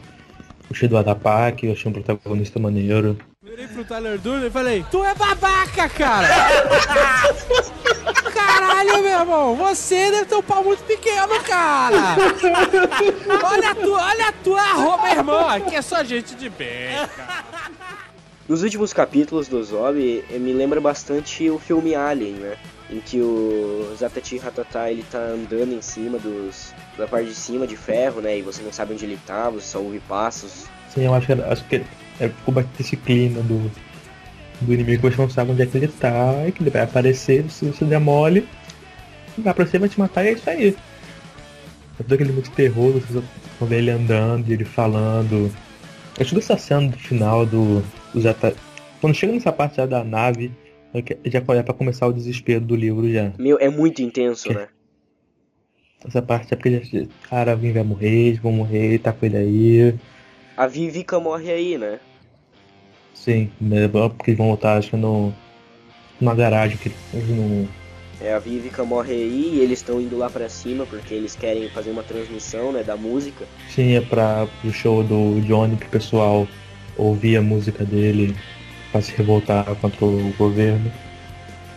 [0.68, 3.16] Gostei do Adapak, eu achei um protagonista maneiro.
[3.46, 6.26] Virei pro Tyler Durden e falei, tu é babaca, cara!
[8.34, 12.16] Caralho, meu irmão, você deve ter um pau muito pequeno, cara!
[13.44, 17.44] Olha a tua, olha a tua arroba, irmã, que é só gente de bem, cara.
[18.48, 22.56] Nos últimos capítulos do Zombie, eh, me lembra bastante o filme Alien, né?
[22.90, 26.74] Em que o Zatati Ratata ele tá andando em cima dos.
[26.98, 28.38] da parte de cima de ferro, né?
[28.38, 30.64] E você não sabe onde ele tá, você só ouve passos.
[30.92, 31.84] Sim, eu acho que, acho que
[32.20, 33.70] é, bastante esse clima do,
[34.60, 36.82] do inimigo que você não sabe onde é que ele tá, e que ele vai
[36.82, 38.46] aparecer, se você der mole,
[39.38, 40.76] vai você, vai te matar e é isso aí.
[41.98, 43.00] É todo aquele muito terror,
[43.58, 45.50] vão ver ele andando, ele falando.
[46.16, 48.54] Eu acho que essa cena do final do, do Zata...
[49.00, 50.50] Quando chega nessa parte já da nave,
[50.94, 53.32] é já é pra começar o desespero do livro já.
[53.38, 54.68] Meu, é muito intenso, né?
[56.06, 59.94] Essa parte é porque já, cara, alguém vai morrer, vão morrer, tá com ele aí.
[60.56, 62.00] A Vivica morre aí, né?
[63.14, 65.32] Sim, né, porque eles vão voltar, acho que no.
[66.20, 67.68] numa garagem que eles não.
[68.20, 71.68] É, a Vivica morre aí e eles estão indo lá pra cima porque eles querem
[71.68, 73.44] fazer uma transmissão, né, da música.
[73.68, 76.48] Sim, é pra, pro show do Johnny pro pessoal
[76.96, 78.34] ouvir a música dele
[78.90, 80.90] pra se revoltar contra o governo.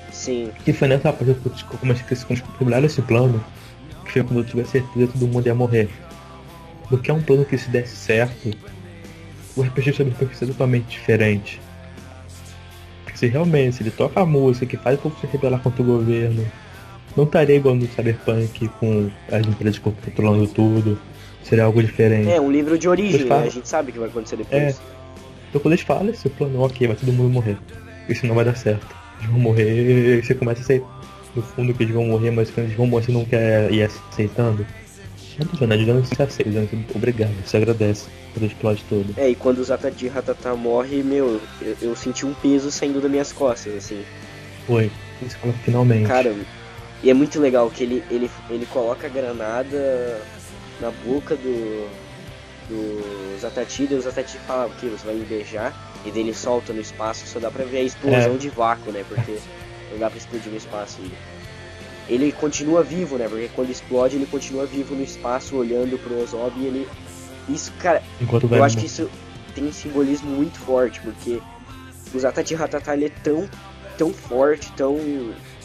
[0.10, 3.44] Sim, E foi nessa parte que eu comecei a trabalhar esse plano,
[4.06, 5.90] que foi quando eu tive a certeza que todo mundo ia morrer.
[6.90, 8.52] Porque é um plano que se desse certo,
[9.56, 11.62] o RPG sobre vai ser totalmente diferente.
[13.04, 15.82] Porque se realmente se ele toca a música que faz o povo se rebelar contra
[15.82, 16.46] o governo,
[17.16, 21.00] não estaria igual no Cyberpunk com as empresas controlando tudo.
[21.44, 22.30] Seria algo diferente.
[22.30, 23.44] é um livro de origem, né?
[23.44, 24.80] A gente sabe o que vai acontecer depois.
[25.50, 27.58] Então quando eles falam esse plano, ok, vai todo mundo morrer.
[28.08, 28.96] Isso não vai dar certo.
[29.20, 30.88] Eles vão morrer, e você começa a aceitar
[31.36, 33.84] no fundo que eles vão morrer, mas quando eles vão morrer você não quer ir
[33.84, 34.66] aceitando.
[35.40, 39.14] Não que você aceita, dizendo que obrigado, você agradece por esse plot todo.
[39.18, 43.10] É, e quando o Zatati Ratata morre, meu, eu, eu senti um peso saindo das
[43.10, 44.04] minhas costas, assim.
[44.68, 44.92] Foi.
[45.64, 46.08] Finalmente.
[46.08, 46.36] Cara,
[47.02, 50.22] e é muito legal que ele, ele, ele coloca a granada
[50.82, 51.90] na boca do,
[52.70, 55.74] do Zatati, e o Zatati fala que você vai me beijar,
[56.06, 58.38] e daí ele solta no espaço, só dá pra ver a explosão É.
[58.38, 59.06] de vácuo, né?
[59.08, 59.38] Porque
[59.92, 61.00] não dá pra explodir no espaço.
[61.02, 61.12] E
[62.10, 63.28] ele continua vivo, né?
[63.30, 66.88] Porque quando explode, ele continua vivo no espaço, olhando pro Ozob e ele.
[67.48, 69.10] Isso, cara, Enquanto vai eu acho que isso
[69.56, 71.40] tem um simbolismo muito forte, porque
[72.14, 73.48] o Zatati Ratata ele é tão,
[73.98, 74.98] tão forte, tão,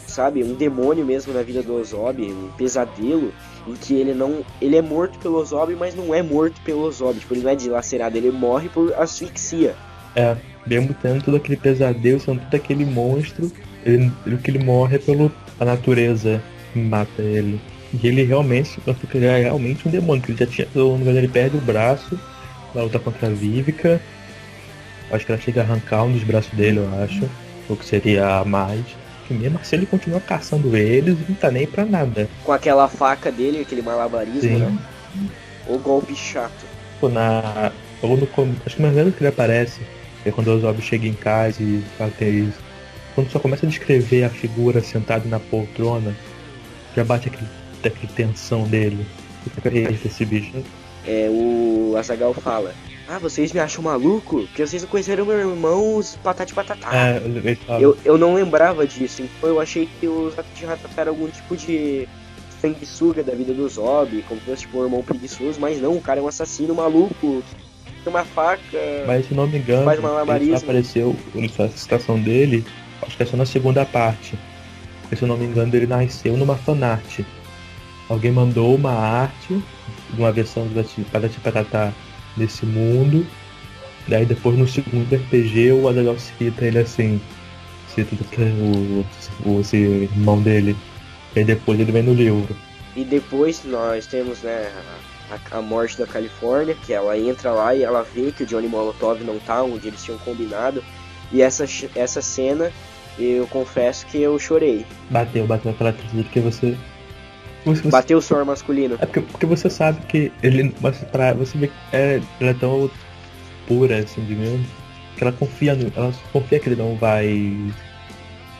[0.07, 3.31] sabe, um demônio mesmo na vida do Ozob, um pesadelo,
[3.67, 7.19] em que ele não, ele é morto pelo Ozob, mas não é morto pelo Ozob,
[7.19, 9.75] tipo, ele não é dilacerado, ele morre por asfixia.
[10.15, 10.35] É,
[10.65, 13.51] mesmo tendo todo aquele pesadelo, sendo todo aquele monstro,
[13.85, 16.41] ele, ele- que ele morre é pelo a natureza
[16.75, 17.59] mata ele.
[17.93, 18.79] E ele realmente,
[19.13, 22.19] ele é realmente um demônio, que ele já tinha, ele perde o braço
[22.73, 24.01] na luta contra a Vivica.
[25.11, 27.29] Acho que ela chega a arrancar um dos braços dele, eu acho.
[27.69, 28.83] O que seria a mais.
[29.27, 32.27] Que mesmo assim ele continua caçando eles e não tá nem pra nada.
[32.43, 34.57] Com aquela faca dele, aquele malabarismo, Sim.
[34.57, 34.77] né?
[35.67, 36.65] O golpe chato.
[37.01, 37.71] Na.
[38.01, 39.81] Logo no Acho que mais menos que ele aparece.
[40.25, 42.64] É quando o Zob chega em casa e fala que é isso.
[43.15, 46.13] Quando só começa a descrever a figura sentada na poltrona,
[46.95, 47.47] já bate aquele,
[47.83, 49.05] aquele tensão dele.
[50.05, 50.51] Esse bicho.
[51.07, 52.73] É, o Azagal fala,
[53.07, 54.41] ah, vocês me acham maluco?
[54.47, 56.89] Porque vocês não conheceram meu irmão, os Patati Patatá.
[56.93, 57.21] É.
[57.79, 61.55] Eu, eu não lembrava disso, então eu achei que os Zatati Ratata era algum tipo
[61.55, 62.07] de
[62.59, 66.01] sanguessuga da vida do Zob, como se fosse tipo um irmão preguiçoso, mas não, o
[66.01, 67.43] cara é um assassino maluco,
[68.03, 68.79] tem uma faca.
[69.05, 69.99] Mas se não me engano, Faz
[70.41, 72.65] ele apareceu nessa citação dele,
[73.05, 74.37] acho que é só na segunda parte.
[75.15, 77.21] Se eu não me engano, ele nasceu numa fanart.
[78.09, 79.61] Alguém mandou uma arte
[80.17, 81.93] uma versão do Patati Patatá
[82.35, 83.25] desse mundo.
[84.07, 87.19] Daí depois no segundo RPG o Azaghal cita ele assim.
[87.93, 89.05] Cita o,
[89.45, 90.75] o, irmão dele.
[91.35, 92.55] E depois ele vem no livro.
[92.95, 94.71] E depois nós temos, né,
[95.29, 98.67] a, a morte da Califórnia, que ela entra lá e ela vê que o Johnny
[98.67, 100.83] Molotov não tá onde eles tinham combinado.
[101.31, 102.71] E essa, essa cena,
[103.17, 104.85] eu confesso que eu chorei.
[105.09, 106.77] Bateu, bateu aquela tristeza porque você.
[107.65, 108.95] você, Bateu o suor masculino.
[108.95, 110.73] É porque, porque você sabe que ele.
[111.11, 112.89] Pra você ver que é, ela é tão
[113.67, 114.67] pura, assim, digamos,
[115.17, 115.91] que ela confia no.
[115.95, 117.55] Ela confia que ele não vai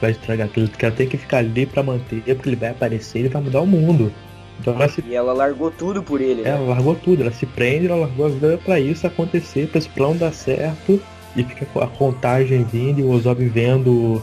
[0.02, 3.26] vai estragar aquilo, que ela tem que ficar ali pra manter, porque ele vai aparecer
[3.26, 4.12] e vai mudar o mundo.
[4.60, 6.50] Então ela se E ela largou tudo por ele, né?
[6.50, 9.90] ela largou tudo, ela se prende, ela largou a vida pra isso acontecer, pra esse
[9.90, 11.02] plano dar certo,
[11.36, 14.22] e fica com a contagem vindo e o Ozob vendo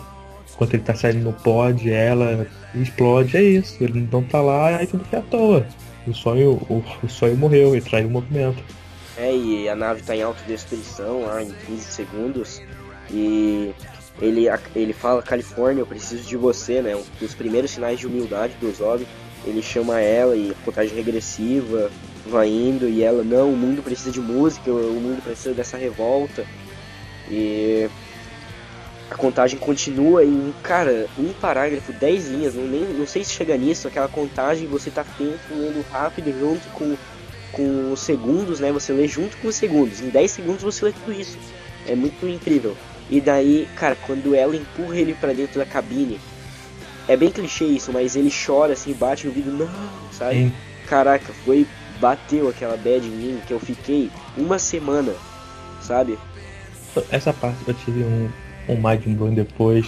[0.55, 4.87] enquanto ele tá saindo no pod, ela explode, é isso, ele não tá lá, aí
[4.87, 5.67] tudo foi à toa.
[6.07, 8.63] O sonho, o, o sonho morreu, ele traiu o movimento.
[9.17, 12.63] É, e a nave tá em autodestruição lá em 15 segundos.
[13.11, 13.73] E
[14.21, 16.97] ele, ele fala, Califórnia, eu preciso de você, né?
[16.97, 19.07] Um dos primeiros sinais de humildade do Zob.
[19.45, 21.91] Ele chama ela e a contagem regressiva
[22.27, 26.45] vai indo e ela, não, o mundo precisa de música, o mundo precisa dessa revolta.
[27.31, 27.89] E
[29.13, 33.57] a contagem continua em, cara, um parágrafo, 10 linhas, não, nem, não sei se chega
[33.57, 36.97] nisso, aquela contagem você tá lendo rápido junto com,
[37.53, 38.73] com os segundos, né?
[38.73, 40.01] Você lê junto com os segundos.
[40.01, 41.39] Em 10 segundos você lê tudo isso.
[41.87, 42.77] É muito incrível.
[43.11, 46.19] E daí, cara, quando ela empurra ele pra dentro da cabine,
[47.07, 49.69] é bem clichê isso, mas ele chora assim, bate no vidro, não,
[50.11, 50.37] sabe?
[50.37, 50.53] Sim.
[50.89, 51.67] Caraca, foi.
[52.01, 55.15] Bateu aquela bad em mim que eu fiquei uma semana,
[55.81, 56.19] sabe?
[57.11, 58.29] Essa parte eu tive um,
[58.73, 59.87] um mind blown depois.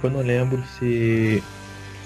[0.00, 1.42] Que eu não lembro se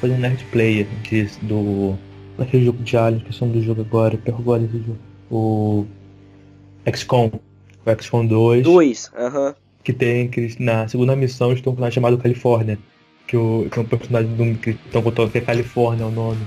[0.00, 1.94] foi um Nerd Player disso, do.
[2.38, 4.98] daquele jogo de Alien, que é o do jogo agora, pegou agora esse jogo.
[5.30, 5.86] O.
[6.90, 7.30] XCOM.
[7.84, 8.64] O XCOM 2.
[8.64, 9.54] Dois, aham.
[9.84, 12.78] Que tem que na segunda missão eles estão com um personagem chamado Califórnia.
[13.26, 16.10] Que, o, que é um personagem do, que estão contando que é Califórnia é o
[16.10, 16.40] nome.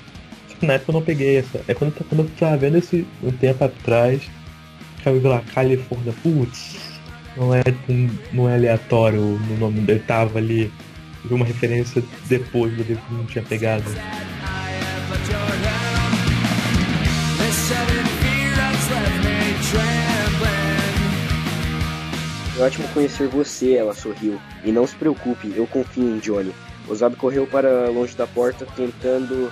[0.49, 1.61] Só que na época eu não peguei essa.
[1.67, 4.21] É quando, eu- quando eu tava vendo esse um tempo atrás,
[5.05, 6.84] eu vi lá, Califórnia, putz,
[7.37, 7.63] não é,
[8.31, 10.71] não é aleatório no nome dele, tava ali.
[11.29, 13.83] Uma referência depois do livro que não tinha pegado.
[22.57, 24.39] É ótimo conhecer você, ela sorriu.
[24.63, 26.53] E não se preocupe, eu confio em Johnny.
[26.87, 29.51] Osabe correu para longe da porta, tentando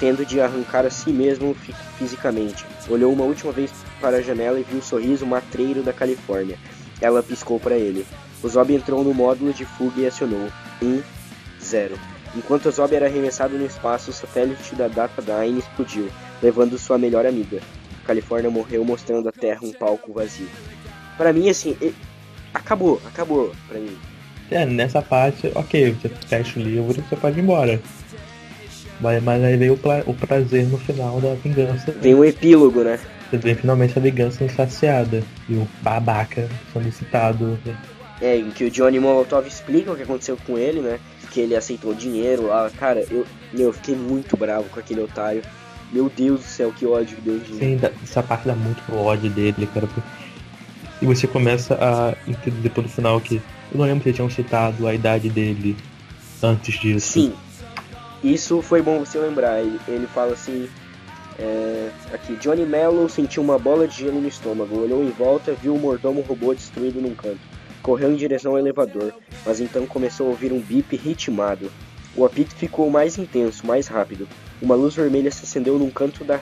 [0.00, 2.66] tendo de arrancar a si mesmo fi- fisicamente.
[2.88, 3.70] Olhou uma última vez
[4.00, 6.58] para a janela e viu o sorriso matreiro da Califórnia.
[7.00, 8.06] Ela piscou para ele.
[8.42, 10.48] Ozob entrou no módulo de fuga e acionou.
[10.82, 11.02] 1,
[11.62, 11.98] 0.
[12.36, 16.08] Enquanto Ozob era arremessado no espaço, o satélite da Data Dine explodiu,
[16.42, 17.60] levando sua melhor amiga.
[18.04, 20.48] Califórnia morreu mostrando a Terra um palco vazio.
[21.16, 21.94] Para mim, assim, e-
[22.52, 23.96] acabou, acabou pra mim.
[24.50, 27.80] É, nessa parte, ok, você fecha o livro você pode ir embora.
[29.00, 31.92] Mas, mas aí veio o, pra- o prazer no final da vingança.
[31.92, 32.98] Vem um epílogo, né?
[33.30, 35.22] Você vê finalmente a vingança insaciada.
[35.48, 37.58] E o babaca sendo citado.
[38.20, 40.98] É, em que o Johnny Molotov explica o que aconteceu com ele, né?
[41.30, 42.70] Que ele aceitou dinheiro lá.
[42.78, 45.42] Cara, eu, meu, eu fiquei muito bravo com aquele otário.
[45.92, 47.54] Meu Deus do céu, que ódio que deu de.
[47.54, 49.88] Sim, essa parte dá muito pro ódio dele, cara.
[51.00, 53.36] E você começa a entender depois do final que.
[53.72, 55.76] Eu não lembro se tinham citado a idade dele
[56.42, 57.12] antes disso.
[57.12, 57.32] Sim,
[58.22, 59.60] isso foi bom você lembrar.
[59.60, 60.68] Ele, ele fala assim:
[61.38, 65.74] é, aqui, Johnny Mello sentiu uma bola de gelo no estômago, olhou em volta, viu
[65.74, 67.40] o mordomo robô destruído num canto.
[67.82, 69.12] Correu em direção ao elevador,
[69.44, 71.70] mas então começou a ouvir um bip ritmado.
[72.16, 74.28] O apito ficou mais intenso, mais rápido.
[74.62, 76.40] Uma luz vermelha se acendeu num canto da,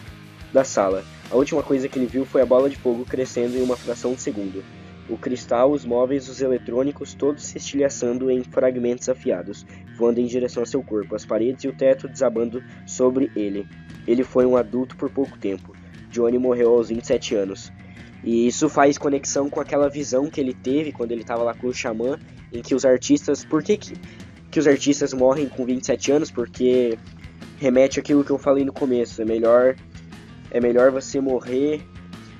[0.53, 1.03] da sala.
[1.30, 4.12] A última coisa que ele viu foi a bola de fogo crescendo em uma fração
[4.12, 4.62] de segundo.
[5.09, 10.62] O cristal, os móveis, os eletrônicos, todos se estilhaçando em fragmentos afiados, voando em direção
[10.62, 13.66] a seu corpo, as paredes e o teto desabando sobre ele.
[14.07, 15.74] Ele foi um adulto por pouco tempo.
[16.11, 17.72] Johnny morreu aos 27 anos.
[18.22, 21.66] E isso faz conexão com aquela visão que ele teve quando ele estava lá com
[21.66, 22.18] o xamã,
[22.53, 23.44] em que os artistas.
[23.44, 23.94] Por que, que,
[24.50, 26.30] que os artistas morrem com 27 anos?
[26.30, 26.96] Porque
[27.59, 29.20] remete àquilo que eu falei no começo.
[29.20, 29.74] É melhor,
[30.50, 31.82] é melhor você morrer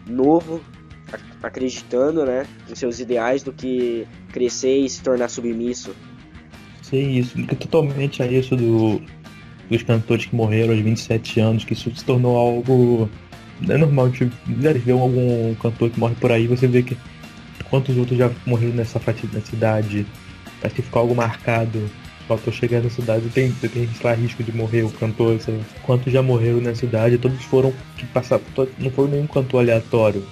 [0.07, 0.61] novo,
[1.43, 5.95] acreditando né, em seus ideais, do que crescer e se tornar submisso.
[6.83, 7.47] Sim, isso.
[7.57, 9.01] Totalmente a isso do,
[9.71, 13.09] dos cantores que morreram aos 27 anos, que isso se tornou algo.
[13.69, 16.97] É normal de de ver algum cantor que morre por aí, você vê que
[17.71, 19.01] quantos outros já morreram nessa
[19.33, 20.07] nessa idade.
[20.61, 21.91] Parece que ficou algo marcado.
[22.29, 25.61] Só tô chegando na cidade tem, tem lá, risco de morrer o cantor, lá.
[25.83, 28.43] Quantos já morreram nessa idade, todos foram que passaram.
[28.79, 30.25] Não foi nenhum cantor aleatório.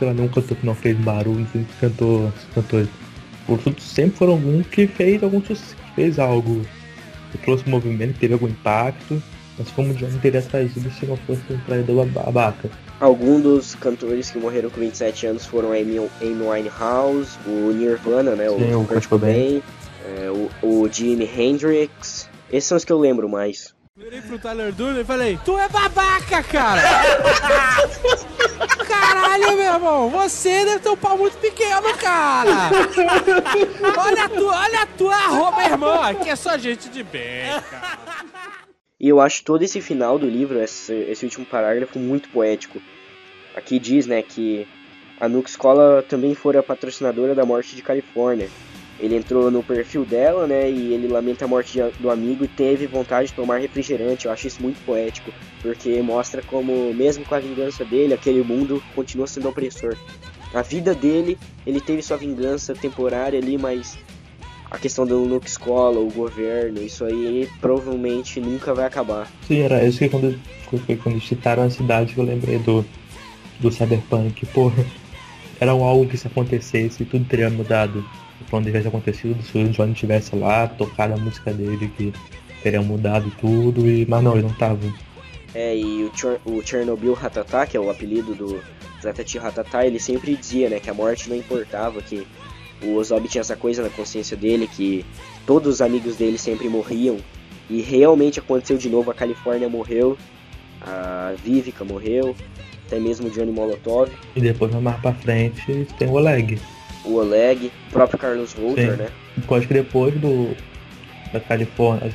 [0.00, 2.32] Lá, nenhum cantor que não fez barulho, não foi cantor.
[2.54, 2.88] cantor
[3.46, 5.40] por tudo, sempre foram algum que fez algum
[5.96, 6.62] fez algo,
[7.32, 9.20] que trouxe movimento, teve algum impacto,
[9.58, 12.70] mas como o John não teria trazido se não fosse um traidor babaca.
[13.00, 18.36] Alguns dos cantores que morreram com 27 anos foram a Amy, Amy Winehouse, o Nirvana,
[18.36, 19.08] né, Sim, o o Kurt.
[19.08, 19.62] Cobain,
[20.04, 22.28] é, o, o Jimi Hendrix.
[22.52, 23.74] Esses são os que eu lembro mais.
[24.00, 26.80] Virei pro Tyler Durden e falei, tu é babaca, cara!
[28.88, 32.70] Caralho, meu irmão, você deve ter um pau muito pequeno, cara!
[33.98, 37.98] Olha a tua, olha a tua arroba, irmã, que é só gente de bem, cara.
[38.98, 42.80] E eu acho todo esse final do livro, esse, esse último parágrafo, muito poético.
[43.54, 44.66] Aqui diz, né, que
[45.20, 48.48] a Nuke Escola também fora patrocinadora da morte de Califórnia.
[49.00, 52.48] Ele entrou no perfil dela, né, e ele lamenta a morte de, do amigo e
[52.48, 54.26] teve vontade de tomar refrigerante.
[54.26, 55.32] Eu acho isso muito poético,
[55.62, 59.96] porque mostra como, mesmo com a vingança dele, aquele mundo continua sendo opressor.
[60.52, 63.96] A vida dele, ele teve sua vingança temporária ali, mas
[64.70, 69.30] a questão do Nuke Escola, o governo, isso aí provavelmente nunca vai acabar.
[69.46, 70.38] Sim, era isso que quando,
[70.86, 72.84] foi quando citaram a cidade que eu lembrei do,
[73.58, 74.46] do Cyberpunk.
[74.46, 74.84] Porra,
[75.58, 78.04] era algo que se acontecesse, tudo teria mudado.
[78.50, 82.12] Quando tivesse acontecido, se o Johnny tivesse lá, tocado a música dele, que
[82.62, 84.80] teria mudado tudo, e mas não, ele não tava.
[85.54, 88.60] É, e o, Chor o Chernobyl Ratata, que é o apelido do
[89.02, 92.26] Zatati Ratata, ele sempre dizia, né, que a morte não importava, que
[92.82, 95.04] o Ozob tinha essa coisa na consciência dele, que
[95.46, 97.18] todos os amigos dele sempre morriam,
[97.68, 100.16] e realmente aconteceu de novo, a Califórnia morreu,
[100.80, 102.34] a Vivica morreu,
[102.86, 104.10] até mesmo o Johnny Molotov.
[104.34, 106.58] E depois, mais pra frente, tem o Oleg.
[107.04, 109.08] O Oleg, o próprio Carlos Volter, né?
[109.48, 110.54] Eu acho que depois do
[111.32, 112.12] da Califórnia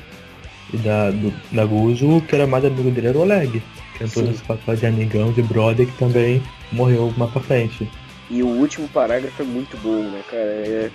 [0.74, 3.62] e da, do, da Guzo, o que era mais amigo dele era o Oleg.
[3.98, 4.32] Que entrou Sim.
[4.32, 7.90] nesse papel de amigão, de brother, que também morreu mais pra frente.
[8.30, 10.44] E o último parágrafo é muito bom, né, cara?
[10.44, 10.92] É-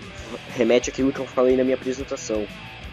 [0.56, 2.44] remete àquilo que eu falei na minha apresentação.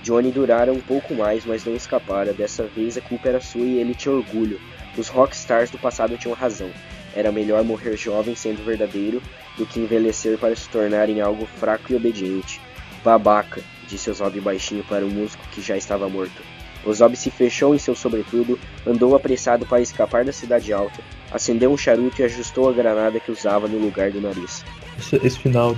[0.04, 2.32] Johnny durara um pouco mais, mas não escapara.
[2.32, 4.60] Dessa vez a culpa era sua e ele tinha orgulho.
[4.96, 6.70] Os rockstars do passado tinham razão.
[7.16, 9.22] Era melhor morrer jovem sendo verdadeiro
[9.58, 12.62] do que envelhecer para se tornar em algo fraco e obediente.
[13.04, 16.42] Babaca, disse Ozob baixinho para o músico que já estava morto.
[16.86, 21.02] Ozob se fechou em seu sobretudo, andou apressado para escapar da cidade alta,
[21.32, 24.64] acendeu um charuto e ajustou a granada que usava no lugar do nariz.
[24.98, 25.76] Esse, esse final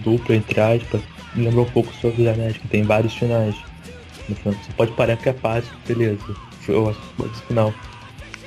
[0.00, 1.00] duplo, entre aspas,
[1.34, 3.54] me lembrou um pouco sobre que tem vários finais.
[4.26, 6.34] Final, Você pode parar que é fácil, beleza.
[6.68, 7.00] Eu acho
[7.32, 7.74] esse final.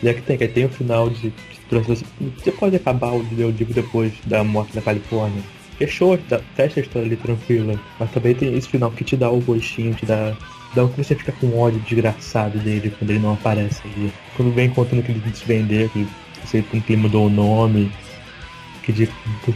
[0.01, 1.33] Já que tem, que tem o final de.
[1.81, 5.41] Você pode acabar o o livro depois da morte da Califórnia.
[5.77, 7.79] Fechou, dá- fecha a história ali tranquila.
[7.99, 10.33] Mas também tem esse final que te dá o gostinho, te dá.
[10.73, 14.11] Dá um que você fica com ódio desgraçado dele quando ele não aparece ali.
[14.35, 16.05] Quando vem contando que ele se vender, que,
[16.43, 17.91] você, que ele mudou o nome,
[18.83, 19.09] que de,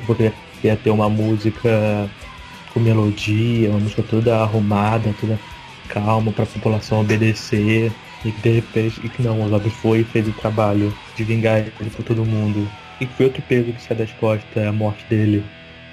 [0.05, 0.31] porque
[0.63, 2.09] ia ter uma música
[2.73, 5.37] com melodia, uma música toda arrumada, toda
[5.89, 7.91] calma para a população obedecer.
[8.25, 11.23] E que de repente, e que não, o Lobby foi e fez o trabalho de
[11.23, 12.67] vingar ele por todo mundo.
[12.99, 15.43] E que foi outro peso que sai das costas, é a morte dele.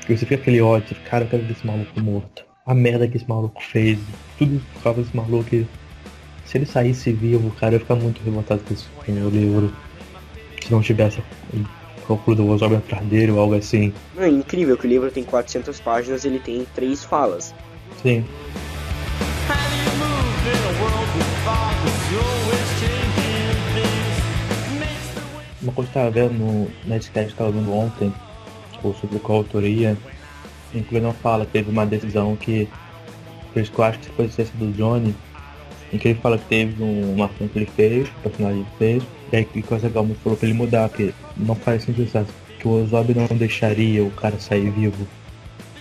[0.05, 2.45] Que você fica aquele ódio, cara, eu quero ver esse maluco morto.
[2.65, 3.99] A merda que esse maluco fez,
[4.39, 5.55] tudo por causa desse maluco.
[5.55, 5.67] e
[6.45, 9.73] Se ele saísse vivo, cara, eu ia ficar muito revoltado com esse com o livro.
[10.65, 13.93] Se não tivesse o cálculo do Ozob atrás dele ou algo assim.
[14.19, 17.55] É incrível que o livro tem 400 páginas e ele tem três falas.
[18.03, 18.25] Sim.
[25.67, 28.13] Uma coisa que eu tava vendo no Nerdcast que eu tava vendo ontem,
[28.85, 29.97] ou sobre qual autoria,
[30.71, 32.69] que ele não fala que teve uma decisão que,
[33.53, 35.13] por isso que eu acho que foi essa do Johnny,
[35.93, 39.03] em que ele fala que teve um- uma que ele fez, o personagem fez,
[39.33, 42.27] e aí que coisa legal falou pra ele mudar, que não faz sentido
[42.61, 45.05] que o Ozob não deixaria o cara sair vivo.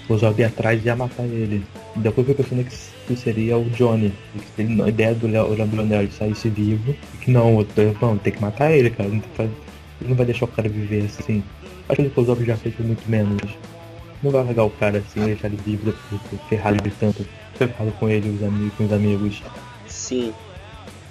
[0.09, 1.63] O Ozob ia atrás e ia matar ele.
[1.95, 2.75] E depois foi pensando que
[3.05, 4.11] que seria o Johnny.
[4.55, 6.95] Que a ideia do Leonel saísse vivo.
[7.21, 7.67] Que não, o
[8.01, 9.09] não, tem que matar ele, cara.
[9.09, 9.64] Não, faz- ele
[10.07, 11.43] não vai deixar o cara viver assim.
[11.87, 13.41] Acho que o Ozob já fez muito menos.
[14.23, 17.25] Não vai largar o cara assim, deixar ele de ter ferrado ele tanto.
[17.55, 19.43] Ferrado com ele, os amigos, com os amigos.
[19.87, 20.33] Sim.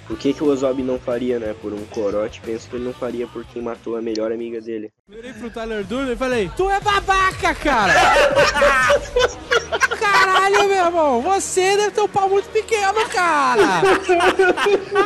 [0.07, 1.55] O que, que o Ozob não faria, né?
[1.59, 4.91] Por um corote, penso que ele não faria por quem matou a melhor amiga dele.
[5.07, 7.93] Virei pro Tyler Durden e falei, tu é babaca, cara!
[9.99, 13.81] Caralho, meu irmão, você deve ter um pau muito pequeno, cara!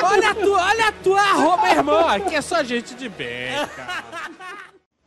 [0.03, 4.03] Olha a tua, olha a tua arroba, irmã, que é só gente de bem, cara.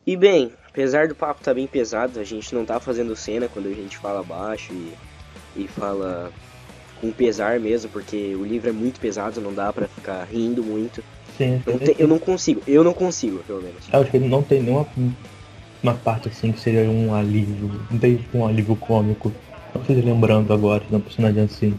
[0.05, 3.67] E bem, apesar do papo tá bem pesado, a gente não tá fazendo cena quando
[3.67, 4.93] a gente fala baixo e,
[5.55, 6.31] e fala
[7.03, 11.03] com pesar mesmo, porque o livro é muito pesado, não dá pra ficar rindo muito.
[11.37, 13.89] Sim, tem- eu não consigo, eu não consigo, pelo menos.
[13.91, 14.87] Eu acho que não tem nenhuma
[15.83, 17.69] uma parte assim que seria um alívio.
[17.91, 19.33] Não tem um alívio cômico.
[19.75, 21.73] Não sei se lembrando agora de um personagem assim.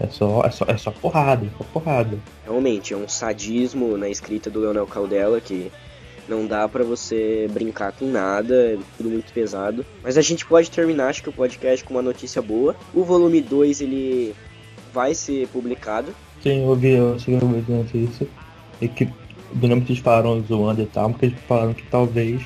[0.00, 2.16] É só, é só, é só porrada, é só porrada.
[2.44, 5.70] Realmente, é um sadismo na escrita do Leonel Caldela que
[6.26, 9.84] não dá pra você brincar com nada, é tudo muito pesado.
[10.02, 12.74] Mas a gente pode terminar, acho que o podcast com uma notícia boa.
[12.94, 14.34] O volume 2 ele
[14.92, 16.14] vai ser publicado.
[16.42, 18.26] Sim, eu vi, eu cheguei a ver durante isso.
[18.80, 19.08] E que
[19.52, 22.42] do nome que eles falaram zoando e tal, porque eles falaram que talvez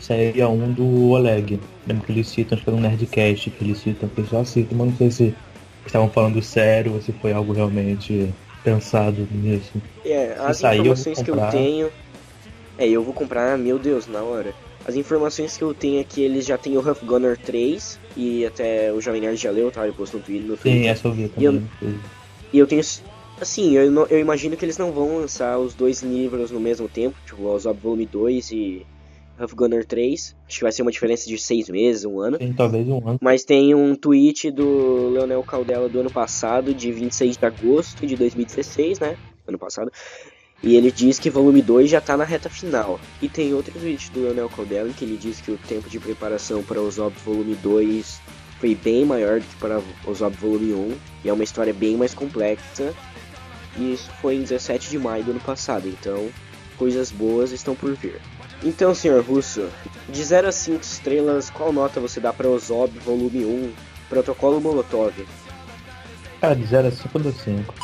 [0.00, 1.60] sairia um do Oleg.
[1.86, 4.74] Lembro que eles citam, acho que era um Nerdcast, que eles citam, o pessoal cita,
[4.74, 5.34] mas não sei se
[5.84, 8.32] estavam falando sério ou se foi algo realmente
[8.62, 9.72] pensado nisso.
[10.04, 11.92] É, as sair, eu informações que eu tenho.
[12.78, 14.52] É, eu vou comprar, meu Deus, na hora.
[14.86, 18.44] As informações que eu tenho é que eles já têm o Huff Gunner 3, e
[18.46, 19.86] até o Jovem Nerd já leu, tá?
[19.86, 20.46] Eu posto no Twitter.
[20.48, 20.90] No Sim, Twitter.
[20.90, 21.70] essa eu vi E eu- também.
[22.52, 22.82] E eu tenho.
[23.40, 26.88] Assim, eu, não- eu imagino que eles não vão lançar os dois livros no mesmo
[26.88, 28.86] tempo, tipo, Ozob Volume 2 e
[29.38, 30.34] Huff Gunner 3.
[30.48, 32.38] Acho que vai ser uma diferença de seis meses, um ano.
[32.38, 33.18] Tem talvez um ano.
[33.20, 38.16] Mas tem um tweet do Leonel Caldela do ano passado, de 26 de agosto de
[38.16, 39.16] 2016, né?
[39.46, 39.92] Ano passado.
[40.62, 42.98] E ele diz que volume 2 já tá na reta final.
[43.20, 45.98] E tem outro tweet do Leonel Caldela em que ele diz que o tempo de
[45.98, 48.20] preparação para o Zob volume 2
[48.58, 50.96] foi bem maior do que para o Zob volume 1.
[51.24, 52.94] E é uma história bem mais complexa.
[53.76, 55.86] E isso foi em 17 de maio do ano passado.
[55.86, 56.28] Então,
[56.76, 58.20] coisas boas estão por vir.
[58.62, 59.68] Então, senhor Russo,
[60.08, 63.72] de 0 a 5 estrelas, qual nota você dá para Ozob Volume 1,
[64.08, 65.12] Protocolo Molotov?
[66.40, 67.74] Cara, de 0 a 5 eu dou 5.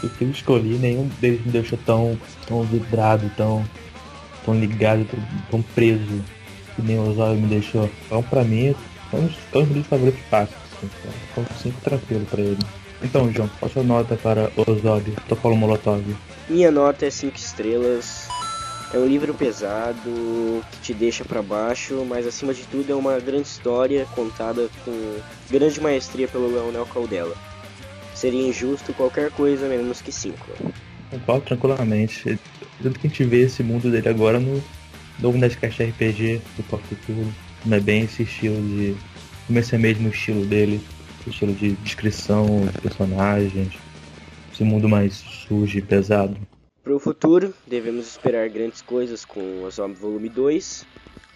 [0.00, 3.64] Que eu escolhi, nenhum deles me deixou tão, tão vidrado, tão,
[4.44, 5.20] tão ligado, tão,
[5.50, 6.22] tão preso
[6.74, 7.90] que nem o Zóio me deixou.
[8.06, 8.74] Então, pra mim,
[9.12, 10.56] dos, é um dos livros favoritos fáceis.
[10.76, 10.90] Assim,
[11.32, 12.58] então, 5 tranquilo pra ele.
[13.02, 16.04] Então, João, qual a sua nota para Ozob, Protocolo Molotov?
[16.48, 18.28] Minha nota é 5 estrelas.
[18.92, 23.18] É um livro pesado que te deixa pra baixo, mas acima de tudo é uma
[23.20, 25.16] grande história contada com
[25.50, 27.36] grande maestria pelo Leonel Caldela.
[28.18, 30.36] Seria injusto qualquer coisa menos que 5.
[31.08, 32.36] Concordo tranquilamente.
[32.82, 34.60] Tanto que a gente vê esse mundo dele agora no
[35.20, 37.32] novo Nerdcast RPG do Pop Futuro.
[37.64, 38.96] Não é bem esse estilo de.
[39.46, 40.80] Como esse é mesmo o estilo dele.
[41.24, 43.74] O estilo de descrição de personagens.
[44.52, 46.36] Esse mundo mais sujo e pesado.
[46.82, 50.84] Para o futuro, devemos esperar grandes coisas com Ozob Volume 2,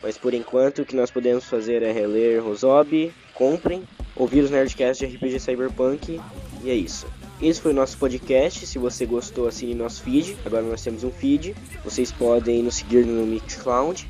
[0.03, 3.85] mas por enquanto o que nós podemos fazer é reler Ozob, comprem,
[4.16, 6.20] ouvir os Nerdcasts de RPG Cyberpunk,
[6.63, 7.07] e é isso.
[7.41, 11.11] Esse foi o nosso podcast, se você gostou assine nosso feed, agora nós temos um
[11.11, 14.09] feed, vocês podem nos seguir no Mixcloud,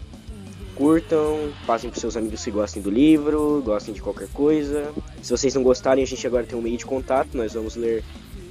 [0.75, 4.93] curtam, passem para seus amigos que gostem do livro, gostem de qualquer coisa.
[5.23, 8.05] Se vocês não gostarem, a gente agora tem um meio de contato, nós vamos ler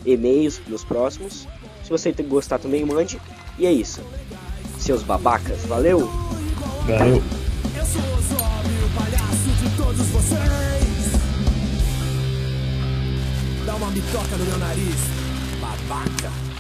[0.06, 1.48] e-mails nos próximos.
[1.84, 3.20] Se você gostar também, mande.
[3.60, 4.02] E é isso.
[4.80, 6.00] Seus babacas, valeu!
[6.88, 7.22] Valeu!
[7.78, 10.81] Eu sou o palhaço de todos vocês.
[13.66, 14.96] Dá uma bitoca no meu nariz,
[15.62, 16.51] babaca.